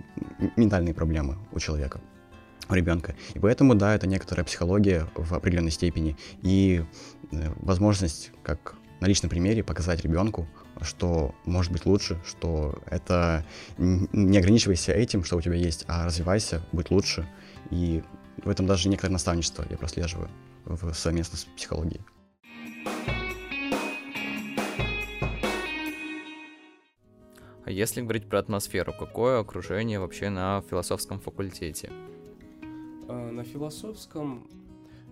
ментальные 0.56 0.94
проблемы 0.94 1.38
у 1.52 1.60
человека, 1.60 2.02
у 2.70 2.74
ребенка. 2.74 3.16
И 3.34 3.40
поэтому, 3.40 3.76
да, 3.76 3.96
это 3.96 4.08
некоторая 4.08 4.46
психология 4.46 5.08
в 5.16 5.34
определенной 5.34 5.72
степени 5.72 6.18
и 6.42 6.84
э, 7.32 7.54
возможность, 7.58 8.32
как 8.44 8.76
на 9.00 9.08
личном 9.08 9.30
примере, 9.30 9.64
показать 9.64 10.02
ребенку, 10.02 10.48
что 10.82 11.36
может 11.46 11.72
быть 11.72 11.86
лучше, 11.86 12.20
что 12.26 12.82
это 12.88 13.46
не 13.78 14.38
ограничивайся 14.38 14.94
этим, 14.94 15.24
что 15.24 15.38
у 15.38 15.42
тебя 15.42 15.56
есть, 15.56 15.86
а 15.88 16.06
развивайся, 16.06 16.66
будь 16.72 16.92
лучше. 16.92 17.28
И 17.72 18.04
в 18.44 18.50
этом 18.50 18.66
даже 18.66 18.90
некоторое 18.90 19.14
наставничество 19.14 19.66
я 19.70 19.78
прослеживаю 19.78 20.30
в, 20.66 20.94
совместно 20.94 21.38
с 21.38 21.46
психологией. 21.46 22.02
Если 27.72 28.02
говорить 28.02 28.28
про 28.28 28.40
атмосферу, 28.40 28.94
какое 28.98 29.40
окружение 29.40 30.00
вообще 30.00 30.30
на 30.30 30.62
философском 30.70 31.20
факультете? 31.20 31.92
А, 33.08 33.32
на 33.32 33.44
философском, 33.44 34.48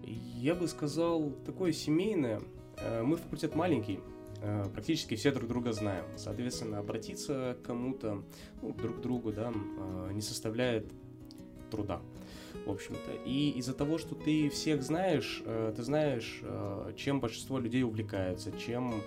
я 0.04 0.54
бы 0.54 0.68
сказал, 0.68 1.32
такое 1.46 1.72
семейное. 1.72 2.42
Э, 2.78 3.02
мы 3.02 3.18
факультет 3.18 3.56
маленький, 3.56 4.00
э, 4.42 4.66
практически 4.72 5.16
все 5.16 5.32
друг 5.32 5.50
друга 5.50 5.74
знаем. 5.74 6.06
Соответственно, 6.16 6.80
обратиться 6.80 7.58
к 7.62 7.66
кому-то, 7.66 8.24
ну, 8.62 8.74
друг 8.74 8.98
к 8.98 9.02
другу, 9.02 9.32
да, 9.32 9.52
э, 9.52 10.12
не 10.14 10.22
составляет 10.22 10.92
труда 11.72 12.02
в 12.68 12.70
общем-то. 12.70 13.12
И 13.26 13.50
из-за 13.58 13.74
того, 13.74 13.98
что 13.98 14.14
ты 14.14 14.50
всех 14.50 14.84
знаешь, 14.84 15.42
ты 15.44 15.82
знаешь, 15.82 16.44
чем 16.96 17.20
большинство 17.20 17.58
людей 17.58 17.82
увлекается, 17.82 18.52
чем 18.52 18.94
Э, 18.94 19.00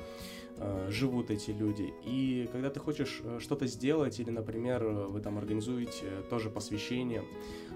живут 0.89 1.31
эти 1.31 1.51
люди. 1.51 1.93
И 2.05 2.49
когда 2.53 2.71
ты 2.71 2.81
хочешь 2.81 3.21
э, 3.23 3.39
что-то 3.41 3.67
сделать, 3.67 4.19
или, 4.21 4.31
например, 4.31 4.85
вы 4.85 5.21
там 5.21 5.39
организуете 5.39 6.07
тоже 6.31 6.51
посвящение, 6.51 7.25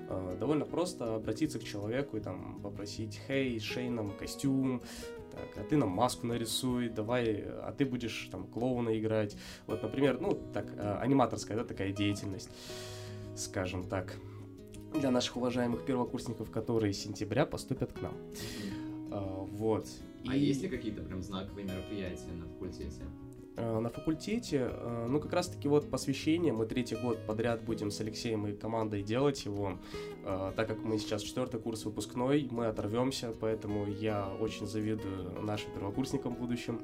э, 0.09 0.37
довольно 0.38 0.64
просто 0.64 1.16
обратиться 1.16 1.59
к 1.59 1.64
человеку 1.64 2.16
и 2.16 2.21
там 2.21 2.61
попросить, 2.62 3.21
«Хей, 3.27 3.59
шей 3.61 3.90
нам 3.90 4.11
костюм, 4.11 4.83
так, 5.33 5.64
а 5.64 5.69
ты 5.69 5.77
нам 5.77 5.90
маску 5.90 6.27
нарисуй, 6.27 6.88
давай, 6.88 7.45
а 7.45 7.75
ты 7.77 7.85
будешь 7.85 8.29
там 8.31 8.47
клоуна 8.47 8.99
играть». 8.99 9.37
Вот, 9.66 9.83
например, 9.83 10.21
ну, 10.21 10.40
так, 10.53 10.66
аниматорская, 11.01 11.57
да, 11.57 11.64
такая 11.64 11.93
деятельность, 11.93 12.51
скажем 13.37 13.85
так, 13.88 14.16
для 14.95 15.11
наших 15.11 15.37
уважаемых 15.37 15.85
первокурсников, 15.85 16.51
которые 16.51 16.93
с 16.93 16.99
сентября 16.99 17.47
поступят 17.47 17.93
к 17.93 18.01
нам. 18.01 18.14
Вот. 19.11 19.87
А 20.27 20.37
и... 20.37 20.41
есть 20.41 20.63
ли 20.63 20.69
какие-то 20.69 21.03
прям 21.03 21.23
знаковые 21.23 21.67
мероприятия 21.67 22.33
на 22.33 22.47
факультете? 22.47 23.03
Э, 23.57 23.79
на 23.79 23.91
факультете, 23.91 24.71
э, 24.71 25.07
ну 25.09 25.21
как 25.21 25.33
раз-таки 25.33 25.69
вот 25.69 25.91
посвящение, 25.91 26.53
мы 26.53 26.67
третий 26.67 26.97
год 26.97 27.19
подряд 27.27 27.63
будем 27.63 27.91
с 27.91 28.01
Алексеем 28.01 28.47
и 28.47 28.53
командой 28.53 29.03
делать 29.03 29.45
его, 29.45 29.79
э, 30.25 30.53
так 30.57 30.69
как 30.69 30.79
мы 30.83 30.99
сейчас 30.99 31.23
четвертый 31.23 31.61
курс 31.61 31.85
выпускной, 31.85 32.49
мы 32.51 32.67
оторвемся, 32.67 33.35
поэтому 33.39 33.87
я 33.87 34.29
очень 34.41 34.67
завидую 34.67 35.43
нашим 35.43 35.73
первокурсникам 35.73 36.35
в 36.35 36.39
будущем, 36.39 36.81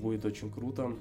будет 0.00 0.24
очень 0.24 0.50
круто. 0.50 0.96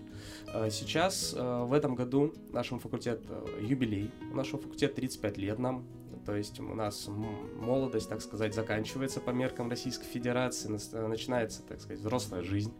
Сейчас, 0.69 1.31
в 1.31 1.71
этом 1.71 1.95
году, 1.95 2.33
нашему 2.51 2.81
факультету 2.81 3.47
юбилей, 3.61 4.11
нашему 4.33 4.61
факультету 4.61 4.95
35 4.95 5.37
лет 5.37 5.57
нам, 5.57 5.85
то 6.27 6.35
есть 6.35 6.59
у 6.59 6.75
нас 6.75 7.09
молодость, 7.55 8.09
так 8.09 8.21
сказать, 8.21 8.53
заканчивается 8.53 9.21
по 9.21 9.29
меркам 9.29 9.69
Российской 9.69 10.07
Федерации, 10.07 10.67
начинается, 10.67 11.63
так 11.63 11.79
сказать, 11.79 11.99
взрослая 12.01 12.43
жизнь. 12.43 12.73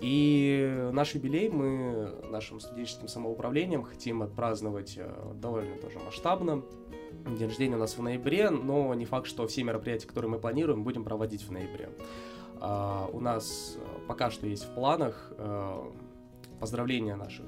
И 0.00 0.90
наш 0.92 1.14
юбилей 1.14 1.48
мы 1.48 2.12
нашим 2.28 2.58
студенческим 2.58 3.06
самоуправлением 3.06 3.84
хотим 3.84 4.20
отпраздновать 4.20 4.94
э, 4.98 5.32
довольно 5.36 5.76
тоже 5.78 6.00
масштабно. 6.00 6.64
День 7.38 7.46
рождения 7.46 7.76
у 7.76 7.78
нас 7.78 7.96
в 7.96 8.02
ноябре, 8.02 8.50
но 8.50 8.92
не 8.94 9.04
факт, 9.04 9.28
что 9.28 9.46
все 9.46 9.62
мероприятия, 9.62 10.08
которые 10.08 10.32
мы 10.32 10.40
планируем, 10.40 10.82
будем 10.82 11.04
проводить 11.04 11.44
в 11.44 11.52
ноябре. 11.52 11.90
А, 12.60 13.08
у 13.12 13.20
нас 13.20 13.76
э, 13.78 14.06
пока 14.08 14.32
что 14.32 14.48
есть 14.48 14.64
в 14.64 14.74
планах 14.74 15.32
э, 15.38 15.90
поздравления 16.58 17.14
наших 17.14 17.46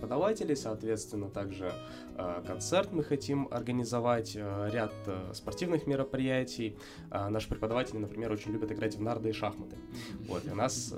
преподавателей, 0.00 0.56
соответственно, 0.56 1.28
также 1.28 1.72
э, 2.16 2.42
концерт 2.46 2.90
мы 2.92 3.04
хотим 3.04 3.48
организовать, 3.50 4.34
э, 4.34 4.70
ряд 4.72 4.92
э, 5.06 5.32
спортивных 5.34 5.86
мероприятий. 5.86 6.76
Наши 7.10 7.48
преподаватели, 7.48 7.98
например, 7.98 8.32
очень 8.32 8.52
любят 8.52 8.72
играть 8.72 8.96
в 8.96 9.02
нарды 9.02 9.30
и 9.30 9.32
шахматы. 9.32 9.76
Вот, 10.26 10.46
и 10.46 10.50
нас 10.50 10.94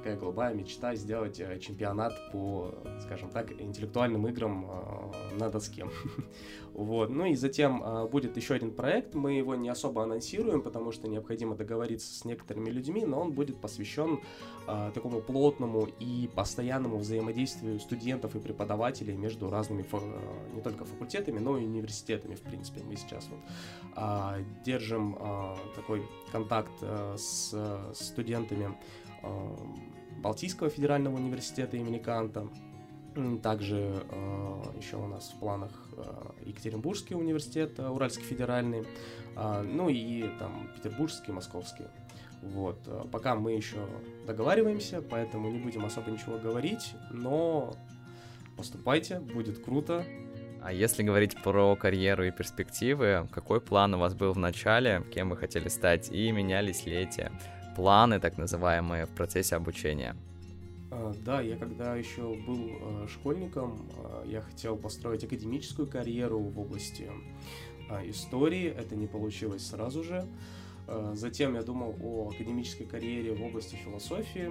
такая 0.00 0.16
голубая 0.16 0.54
мечта 0.54 0.94
сделать 0.94 1.36
чемпионат 1.60 2.14
по, 2.32 2.74
скажем 3.02 3.30
так, 3.30 3.52
интеллектуальным 3.60 4.26
играм 4.28 4.66
на 5.38 5.50
доске. 5.50 5.86
Вот. 6.72 7.10
Ну 7.10 7.26
и 7.26 7.34
затем 7.34 7.82
э, 7.82 8.06
будет 8.06 8.36
еще 8.36 8.54
один 8.54 8.70
проект, 8.70 9.14
мы 9.14 9.32
его 9.32 9.54
не 9.54 9.68
особо 9.68 10.04
анонсируем, 10.04 10.62
потому 10.62 10.92
что 10.92 11.08
необходимо 11.08 11.56
договориться 11.56 12.14
с 12.14 12.24
некоторыми 12.24 12.70
людьми, 12.70 13.04
но 13.04 13.20
он 13.20 13.32
будет 13.32 13.60
посвящен 13.60 14.20
э, 14.66 14.90
такому 14.94 15.20
плотному 15.20 15.88
и 15.98 16.30
постоянному 16.34 16.98
взаимодействию 16.98 17.80
студентов 17.80 18.36
и 18.36 18.38
преподавателей 18.38 19.16
между 19.16 19.50
разными, 19.50 19.84
не 20.54 20.62
только 20.62 20.84
факультетами, 20.84 21.38
но 21.38 21.58
и 21.58 21.64
университетами, 21.64 22.34
в 22.34 22.42
принципе. 22.42 22.82
Мы 22.82 22.96
сейчас 22.96 23.28
вот 23.28 23.40
э, 23.96 24.44
держим 24.64 25.16
э, 25.20 25.56
такой 25.74 26.02
контакт 26.32 26.72
э, 26.82 27.16
с, 27.18 27.54
студентами 27.94 28.66
э, 28.66 29.09
Балтийского 30.22 30.70
федерального 30.70 31.16
университета 31.16 31.76
имени 31.76 31.98
Канта, 31.98 32.46
также 33.42 34.04
э, 34.10 34.62
еще 34.78 34.96
у 34.96 35.06
нас 35.06 35.32
в 35.34 35.40
планах 35.40 35.70
э, 35.96 36.46
Екатеринбургский 36.46 37.16
университет, 37.16 37.78
э, 37.78 37.88
Уральский 37.88 38.24
федеральный, 38.24 38.84
э, 39.36 39.62
ну 39.62 39.88
и 39.88 40.28
там 40.38 40.68
Петербургский, 40.76 41.32
Московский. 41.32 41.84
Вот. 42.42 42.78
Э, 42.86 43.04
пока 43.10 43.34
мы 43.34 43.52
еще 43.52 43.78
договариваемся, 44.26 45.02
поэтому 45.02 45.50
не 45.50 45.58
будем 45.58 45.84
особо 45.84 46.10
ничего 46.10 46.38
говорить, 46.38 46.94
но 47.10 47.74
поступайте, 48.56 49.18
будет 49.18 49.58
круто. 49.64 50.04
А 50.62 50.72
если 50.72 51.02
говорить 51.02 51.42
про 51.42 51.74
карьеру 51.74 52.24
и 52.24 52.30
перспективы, 52.30 53.26
какой 53.32 53.60
план 53.60 53.94
у 53.94 53.98
вас 53.98 54.14
был 54.14 54.32
в 54.32 54.38
начале, 54.38 55.02
кем 55.12 55.30
вы 55.30 55.36
хотели 55.36 55.68
стать, 55.68 56.12
и 56.12 56.30
менялись 56.30 56.84
ли 56.84 56.94
эти 56.94 57.30
планы, 57.76 58.20
так 58.20 58.38
называемые, 58.38 59.06
в 59.06 59.10
процессе 59.10 59.56
обучения? 59.56 60.16
А, 60.90 61.14
да, 61.24 61.40
я 61.40 61.56
когда 61.56 61.94
еще 61.94 62.34
был 62.46 62.70
а, 62.80 63.06
школьником, 63.08 63.88
а, 63.96 64.24
я 64.26 64.40
хотел 64.40 64.76
построить 64.76 65.24
академическую 65.24 65.88
карьеру 65.88 66.40
в 66.40 66.58
области 66.58 67.08
истории. 68.04 68.66
Это 68.66 68.94
не 68.94 69.08
получилось 69.08 69.66
сразу 69.66 70.04
же. 70.04 70.24
Затем 71.14 71.54
я 71.54 71.62
думал 71.62 71.96
о 72.00 72.30
академической 72.32 72.84
карьере 72.84 73.34
в 73.34 73.42
области 73.42 73.74
философии. 73.74 74.48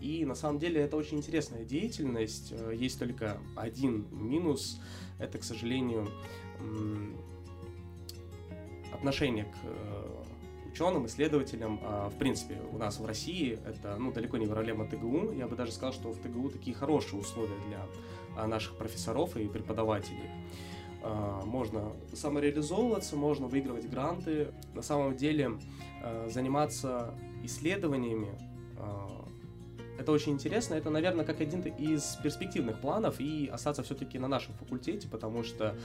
И 0.00 0.24
на 0.24 0.34
самом 0.34 0.58
деле 0.58 0.80
это 0.80 0.96
очень 0.96 1.18
интересная 1.18 1.64
деятельность. 1.64 2.52
Есть 2.74 2.98
только 2.98 3.38
один 3.54 4.08
минус. 4.10 4.80
Это, 5.20 5.38
к 5.38 5.44
сожалению, 5.44 6.08
отношение 8.92 9.44
к 9.44 10.27
ученым, 10.78 11.06
исследователям. 11.06 11.80
А, 11.82 12.08
в 12.08 12.14
принципе, 12.14 12.56
у 12.72 12.78
нас 12.78 13.00
в 13.00 13.06
России 13.06 13.58
это 13.66 13.96
ну, 13.98 14.12
далеко 14.12 14.36
не 14.36 14.46
проблема 14.46 14.86
ТГУ. 14.86 15.32
Я 15.32 15.48
бы 15.48 15.56
даже 15.56 15.72
сказал, 15.72 15.92
что 15.92 16.12
в 16.12 16.18
ТГУ 16.18 16.50
такие 16.50 16.76
хорошие 16.76 17.20
условия 17.20 17.58
для 17.66 17.80
а, 18.36 18.46
наших 18.46 18.76
профессоров 18.76 19.36
и 19.36 19.48
преподавателей. 19.48 20.30
А, 21.02 21.44
можно 21.44 21.92
самореализовываться, 22.14 23.16
можно 23.16 23.48
выигрывать 23.48 23.90
гранты. 23.90 24.48
На 24.74 24.82
самом 24.82 25.16
деле 25.16 25.58
заниматься 26.28 27.12
исследованиями 27.42 28.38
это 29.98 30.12
очень 30.12 30.32
интересно. 30.32 30.74
Это, 30.74 30.90
наверное, 30.90 31.24
как 31.24 31.40
один 31.40 31.60
из 31.60 32.16
перспективных 32.22 32.80
планов 32.80 33.18
и 33.18 33.50
остаться 33.52 33.82
все-таки 33.82 34.16
на 34.20 34.28
нашем 34.28 34.54
факультете, 34.54 35.08
потому 35.08 35.42
что 35.42 35.76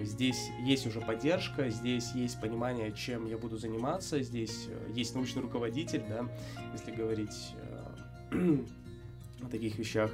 Здесь 0.00 0.50
есть 0.64 0.86
уже 0.86 1.00
поддержка, 1.00 1.68
здесь 1.68 2.12
есть 2.14 2.40
понимание, 2.40 2.92
чем 2.92 3.26
я 3.26 3.36
буду 3.36 3.58
заниматься, 3.58 4.22
здесь 4.22 4.66
э, 4.68 4.90
есть 4.94 5.14
научный 5.14 5.42
руководитель, 5.42 6.02
да, 6.08 6.26
если 6.72 6.92
говорить 6.92 7.54
э, 8.30 8.58
о 9.42 9.46
таких 9.50 9.78
вещах, 9.78 10.10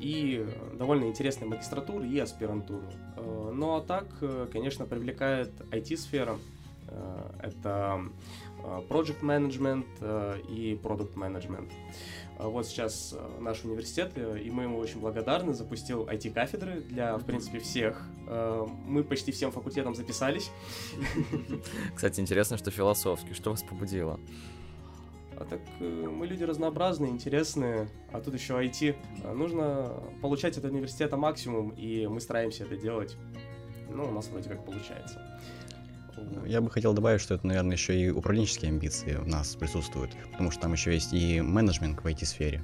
и 0.00 0.46
довольно 0.74 1.04
интересная 1.04 1.48
магистратура 1.48 2.06
и 2.06 2.18
аспирантура. 2.18 2.90
Э, 3.16 3.52
ну 3.54 3.76
а 3.76 3.82
так, 3.82 4.06
конечно, 4.50 4.86
привлекает 4.86 5.50
IT-сфера, 5.70 6.38
это 7.42 8.02
project 8.88 9.22
management 9.22 9.86
и 10.48 10.78
product 10.82 11.14
management. 11.14 11.70
А 12.38 12.48
вот 12.48 12.66
сейчас 12.66 13.16
э, 13.18 13.40
наш 13.40 13.64
университет, 13.64 14.12
э, 14.14 14.38
и 14.38 14.48
мы 14.52 14.62
ему 14.62 14.78
очень 14.78 15.00
благодарны, 15.00 15.54
запустил 15.54 16.06
IT-кафедры 16.06 16.80
для, 16.82 17.16
в 17.18 17.24
принципе, 17.24 17.58
всех. 17.58 18.06
Э, 18.28 18.64
мы 18.86 19.02
почти 19.02 19.32
всем 19.32 19.50
факультетам 19.50 19.96
записались. 19.96 20.52
Кстати, 21.96 22.20
интересно, 22.20 22.56
что 22.56 22.70
философский. 22.70 23.34
Что 23.34 23.50
вас 23.50 23.64
побудило? 23.64 24.20
А 25.36 25.44
так 25.44 25.60
мы 25.80 26.28
люди 26.28 26.44
разнообразные, 26.44 27.10
интересные, 27.10 27.88
а 28.12 28.20
тут 28.20 28.34
еще 28.34 28.54
IT. 28.54 28.96
Нужно 29.34 29.92
получать 30.22 30.56
от 30.58 30.64
университета 30.64 31.16
максимум, 31.16 31.70
и 31.70 32.06
мы 32.06 32.20
стараемся 32.20 32.64
это 32.64 32.76
делать. 32.76 33.16
Ну, 33.90 34.04
у 34.04 34.10
нас 34.12 34.28
вроде 34.28 34.48
как 34.48 34.64
получается. 34.64 35.20
Я 36.46 36.60
бы 36.60 36.70
хотел 36.70 36.94
добавить, 36.94 37.20
что 37.20 37.34
это, 37.34 37.46
наверное, 37.46 37.76
еще 37.76 37.98
и 37.98 38.10
управленческие 38.10 38.70
амбиции 38.70 39.16
у 39.16 39.28
нас 39.28 39.54
присутствуют, 39.54 40.16
потому 40.32 40.50
что 40.50 40.62
там 40.62 40.72
еще 40.72 40.94
есть 40.94 41.12
и 41.12 41.40
менеджмент 41.40 42.00
в 42.02 42.06
IT-сфере. 42.06 42.62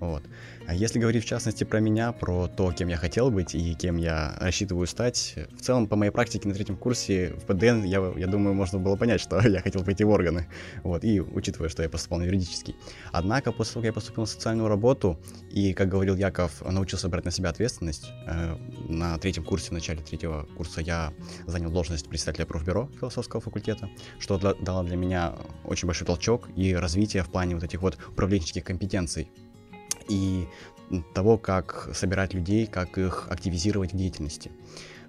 Вот. 0.00 0.22
А 0.66 0.74
если 0.74 0.98
говорить 0.98 1.24
в 1.24 1.26
частности 1.26 1.64
про 1.64 1.80
меня, 1.80 2.12
про 2.12 2.46
то, 2.46 2.70
кем 2.72 2.88
я 2.88 2.96
хотел 2.96 3.30
быть 3.30 3.54
и 3.54 3.74
кем 3.74 3.96
я 3.96 4.36
рассчитываю 4.38 4.86
стать, 4.86 5.34
в 5.56 5.62
целом 5.62 5.86
по 5.86 5.96
моей 5.96 6.12
практике 6.12 6.46
на 6.46 6.54
третьем 6.54 6.76
курсе 6.76 7.30
в 7.30 7.46
ПДН, 7.46 7.84
я, 7.84 8.12
я 8.16 8.26
думаю, 8.26 8.54
можно 8.54 8.78
было 8.78 8.96
понять, 8.96 9.20
что 9.20 9.40
я 9.48 9.60
хотел 9.60 9.82
пойти 9.82 10.04
в 10.04 10.10
органы, 10.10 10.46
вот, 10.82 11.04
и 11.04 11.20
учитывая, 11.20 11.68
что 11.68 11.82
я 11.82 11.88
поступал 11.88 12.18
на 12.18 12.24
юридический. 12.24 12.76
Однако 13.12 13.50
после 13.50 13.74
того, 13.74 13.82
как 13.82 13.86
я 13.86 13.92
поступил 13.92 14.22
на 14.24 14.26
социальную 14.26 14.68
работу 14.68 15.18
и, 15.50 15.72
как 15.72 15.88
говорил 15.88 16.16
Яков, 16.16 16.62
научился 16.62 17.08
брать 17.08 17.24
на 17.24 17.30
себя 17.30 17.50
ответственность, 17.50 18.12
э, 18.26 18.56
на 18.88 19.18
третьем 19.18 19.44
курсе, 19.44 19.70
в 19.70 19.72
начале 19.72 20.02
третьего 20.02 20.46
курса 20.56 20.80
я 20.80 21.12
занял 21.46 21.70
должность 21.70 22.08
председателя 22.08 22.46
профбюро 22.46 22.88
философского 23.00 23.40
факультета, 23.40 23.88
что 24.18 24.38
дало 24.38 24.82
для 24.82 24.96
меня 24.96 25.34
очень 25.64 25.86
большой 25.86 26.06
толчок 26.06 26.48
и 26.56 26.74
развитие 26.74 27.22
в 27.22 27.30
плане 27.30 27.54
вот 27.54 27.64
этих 27.64 27.82
вот 27.82 27.98
управленческих 28.08 28.64
компетенций 28.64 29.30
и 30.08 30.48
того, 31.14 31.38
как 31.38 31.90
собирать 31.94 32.34
людей, 32.34 32.66
как 32.66 32.98
их 32.98 33.26
активизировать 33.30 33.92
в 33.92 33.96
деятельности. 33.96 34.50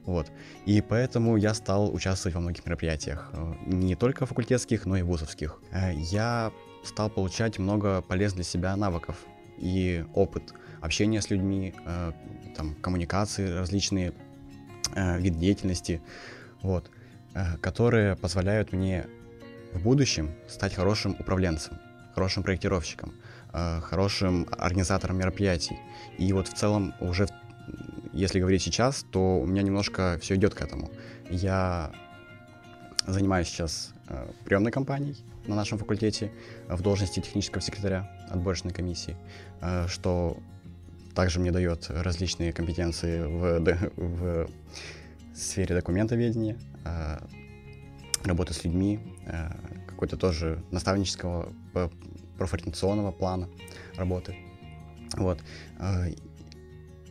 Вот. 0.06 0.32
И 0.66 0.82
поэтому 0.82 1.38
я 1.38 1.54
стал 1.54 1.94
участвовать 1.94 2.36
во 2.36 2.42
многих 2.42 2.66
мероприятиях, 2.66 3.30
э, 3.34 3.54
не 3.68 3.96
только 3.96 4.26
факультетских, 4.26 4.86
но 4.86 4.98
и 4.98 5.02
вузовских. 5.04 5.62
Э, 5.72 5.94
я 5.94 6.52
стал 6.84 7.10
получать 7.10 7.60
много 7.60 8.02
полезных 8.02 8.38
для 8.38 8.44
себя 8.44 8.76
навыков 8.76 9.18
и 9.58 10.06
опыт 10.14 10.54
общения 10.82 11.22
с 11.22 11.30
людьми, 11.30 11.74
э, 11.86 12.12
там, 12.56 12.76
коммуникации, 12.76 13.52
различные 13.52 14.14
виды 14.96 15.38
деятельности, 15.38 16.02
вот, 16.64 16.90
которые 17.62 18.16
позволяют 18.16 18.72
мне 18.74 19.06
в 19.72 19.84
будущем 19.84 20.32
стать 20.48 20.74
хорошим 20.74 21.16
управленцем, 21.20 21.78
хорошим 22.16 22.42
проектировщиком, 22.42 23.14
хорошим 23.52 24.48
организатором 24.58 25.18
мероприятий. 25.18 25.78
И 26.18 26.32
вот 26.34 26.48
в 26.48 26.54
целом 26.54 26.94
уже, 27.00 27.28
если 28.14 28.40
говорить 28.40 28.62
сейчас, 28.62 29.06
то 29.12 29.40
у 29.40 29.46
меня 29.46 29.64
немножко 29.64 30.18
все 30.22 30.36
идет 30.36 30.54
к 30.54 30.62
этому. 30.62 30.92
Я 31.30 31.92
занимаюсь 33.08 33.48
сейчас 33.48 33.94
э, 34.08 34.32
приемной 34.46 34.72
компанией 34.72 35.18
на 35.48 35.56
нашем 35.56 35.78
факультете 35.78 36.32
в 36.68 36.82
должности 36.82 37.22
технического 37.22 37.62
секретаря 37.62 38.12
отборочной 38.30 38.72
комиссии, 38.72 39.16
э, 39.62 39.88
что 39.88 40.38
также 41.16 41.40
мне 41.40 41.52
дает 41.52 41.90
различные 41.90 42.54
компетенции 42.54 43.22
в, 43.22 43.90
в 43.98 44.50
сфере 45.36 45.76
документоведения, 45.76 46.58
работы 48.24 48.54
с 48.54 48.64
людьми, 48.64 49.00
какой-то 49.88 50.18
тоже 50.18 50.64
наставнического 50.72 51.52
профориентационного 52.40 53.12
плана 53.12 53.50
работы. 53.96 54.36
Вот. 55.16 55.40
А, 55.78 56.06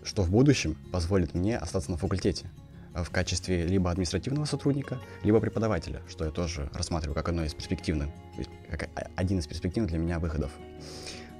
что 0.02 0.22
в 0.22 0.30
будущем 0.30 0.76
позволит 0.90 1.34
мне 1.34 1.56
остаться 1.56 1.90
на 1.90 1.96
факультете 1.96 2.50
а, 2.94 3.04
в 3.04 3.10
качестве 3.10 3.66
либо 3.66 3.90
административного 3.90 4.46
сотрудника, 4.46 4.98
либо 5.22 5.38
преподавателя, 5.38 6.00
что 6.08 6.24
я 6.24 6.30
тоже 6.30 6.70
рассматриваю 6.72 7.14
как 7.14 7.28
одно 7.28 7.44
из 7.44 7.54
перспективных, 7.54 8.08
как 8.70 8.88
один 9.14 9.38
из 9.38 9.46
перспективных 9.46 9.90
для 9.90 9.98
меня 9.98 10.18
выходов. 10.18 10.50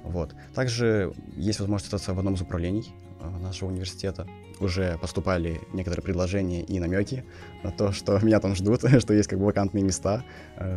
Вот. 0.03 0.33
Также 0.53 1.13
есть 1.35 1.59
возможность 1.59 1.93
остаться 1.93 2.13
в 2.13 2.19
одном 2.19 2.35
из 2.35 2.41
управлений 2.41 2.93
нашего 3.41 3.69
университета. 3.69 4.27
Уже 4.59 4.97
поступали 4.97 5.61
некоторые 5.73 6.03
предложения 6.03 6.63
и 6.63 6.79
намеки 6.79 7.25
на 7.63 7.71
то, 7.71 7.91
что 7.91 8.17
меня 8.23 8.39
там 8.39 8.55
ждут, 8.55 8.81
что 8.99 9.13
есть 9.13 9.27
как 9.27 9.39
бы 9.39 9.45
вакантные 9.45 9.83
места, 9.83 10.23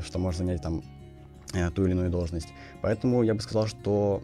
что 0.05 0.19
можно 0.19 0.39
занять 0.39 0.63
там 0.63 0.83
ту 1.75 1.85
или 1.85 1.93
иную 1.93 2.11
должность. 2.11 2.49
Поэтому 2.81 3.23
я 3.23 3.35
бы 3.35 3.41
сказал, 3.41 3.67
что 3.67 4.23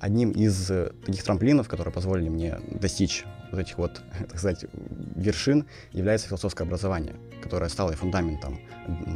одним 0.00 0.32
из 0.32 0.66
таких 1.06 1.22
трамплинов, 1.22 1.68
которые 1.68 1.92
позволили 1.92 2.28
мне 2.28 2.58
достичь 2.70 3.24
вот 3.50 3.60
этих 3.60 3.78
вот, 3.78 4.02
так 4.18 4.38
сказать, 4.38 4.66
вершин, 5.16 5.66
является 5.92 6.28
философское 6.28 6.64
образование, 6.64 7.16
которое 7.42 7.68
стало 7.68 7.92
и 7.92 7.94
фундаментом 7.94 8.58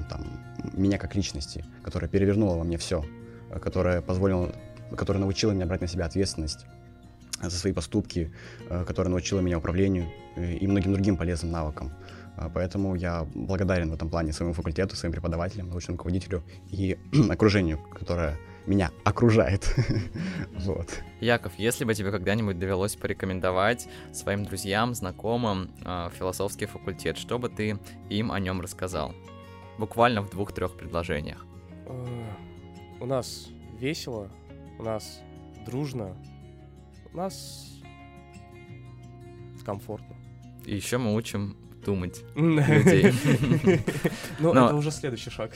там, 0.08 0.24
меня 0.72 0.98
как 0.98 1.14
личности, 1.14 1.64
которое 1.82 2.08
перевернуло 2.08 2.56
во 2.56 2.64
мне 2.64 2.78
все, 2.78 3.04
которое 3.62 4.00
позволило, 4.00 4.54
которое 4.96 5.18
научило 5.18 5.52
меня 5.52 5.66
брать 5.66 5.82
на 5.82 5.88
себя 5.88 6.06
ответственность 6.06 6.64
за 7.42 7.50
свои 7.50 7.72
поступки, 7.72 8.32
которое 8.86 9.10
научило 9.10 9.40
меня 9.40 9.58
управлению 9.58 10.08
и 10.36 10.66
многим 10.66 10.92
другим 10.92 11.16
полезным 11.16 11.52
навыкам. 11.52 11.92
Поэтому 12.54 12.94
я 12.94 13.26
благодарен 13.34 13.90
в 13.90 13.94
этом 13.94 14.08
плане 14.10 14.32
своему 14.32 14.54
факультету, 14.54 14.96
своим 14.96 15.12
преподавателям, 15.12 15.68
научному 15.68 15.96
руководителю 15.96 16.42
и 16.70 16.98
окружению, 17.30 17.78
которое 17.78 18.38
меня 18.68 18.90
окружает. 19.04 19.74
вот. 20.58 21.02
Яков, 21.20 21.52
если 21.58 21.84
бы 21.84 21.94
тебе 21.94 22.10
когда-нибудь 22.10 22.58
довелось 22.58 22.96
порекомендовать 22.96 23.88
своим 24.12 24.44
друзьям, 24.44 24.94
знакомым 24.94 25.70
э, 25.84 26.10
философский 26.16 26.66
факультет, 26.66 27.16
что 27.16 27.38
бы 27.38 27.48
ты 27.48 27.78
им 28.10 28.30
о 28.30 28.38
нем 28.38 28.60
рассказал? 28.60 29.14
Буквально 29.78 30.22
в 30.22 30.30
двух-трех 30.30 30.76
предложениях. 30.76 31.46
А, 31.86 32.06
у 33.00 33.06
нас 33.06 33.48
весело, 33.78 34.30
у 34.78 34.82
нас 34.82 35.20
дружно, 35.64 36.16
у 37.12 37.16
нас 37.16 37.80
комфортно. 39.64 40.16
И 40.66 40.74
еще 40.74 40.98
мы 40.98 41.14
учим 41.14 41.56
думать 41.88 42.22
людей. 42.34 43.12
Ну, 44.40 44.50
это 44.50 44.74
уже 44.74 44.90
следующий 44.90 45.30
шаг. 45.30 45.50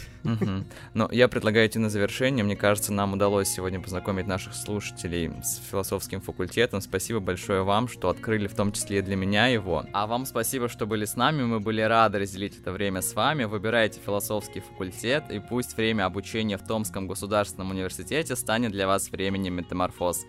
Но 0.95 1.09
я 1.13 1.29
предлагаю 1.29 1.69
идти 1.69 1.79
на 1.79 1.91
завершение. 1.91 2.45
Мне 2.45 2.57
кажется, 2.57 2.93
нам 2.93 3.13
удалось 3.13 3.49
сегодня 3.49 3.81
познакомить 3.81 4.27
наших 4.27 4.55
слушателей 4.55 5.31
с 5.43 5.61
философским 5.71 6.21
факультетом. 6.21 6.81
Спасибо 6.81 7.21
большое 7.21 7.63
вам, 7.63 7.87
что 7.87 8.09
открыли 8.09 8.49
в 8.49 8.55
том 8.55 8.73
числе 8.73 8.99
и 8.99 9.03
для 9.03 9.15
меня 9.15 9.47
его. 9.47 9.85
А 9.93 10.07
вам 10.07 10.27
спасибо, 10.27 10.69
что 10.69 10.87
были 10.87 11.05
с 11.05 11.17
нами. 11.17 11.43
Мы 11.43 11.61
были 11.61 11.83
рады 11.83 12.19
разделить 12.19 12.59
это 12.59 12.73
время 12.73 13.03
с 13.03 13.15
вами. 13.15 13.45
Выбирайте 13.45 14.01
философский 14.05 14.61
факультет, 14.61 15.25
и 15.31 15.39
пусть 15.39 15.77
время 15.77 16.07
обучения 16.07 16.57
в 16.57 16.67
Томском 16.67 17.07
государственном 17.07 17.71
университете 17.71 18.37
станет 18.37 18.73
для 18.73 18.87
вас 18.87 19.11
временем 19.11 19.55
метаморфоз. 19.55 20.25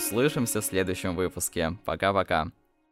Услышимся 0.00 0.62
в 0.62 0.64
следующем 0.64 1.14
выпуске. 1.14 1.76
Пока-пока. 1.84 2.50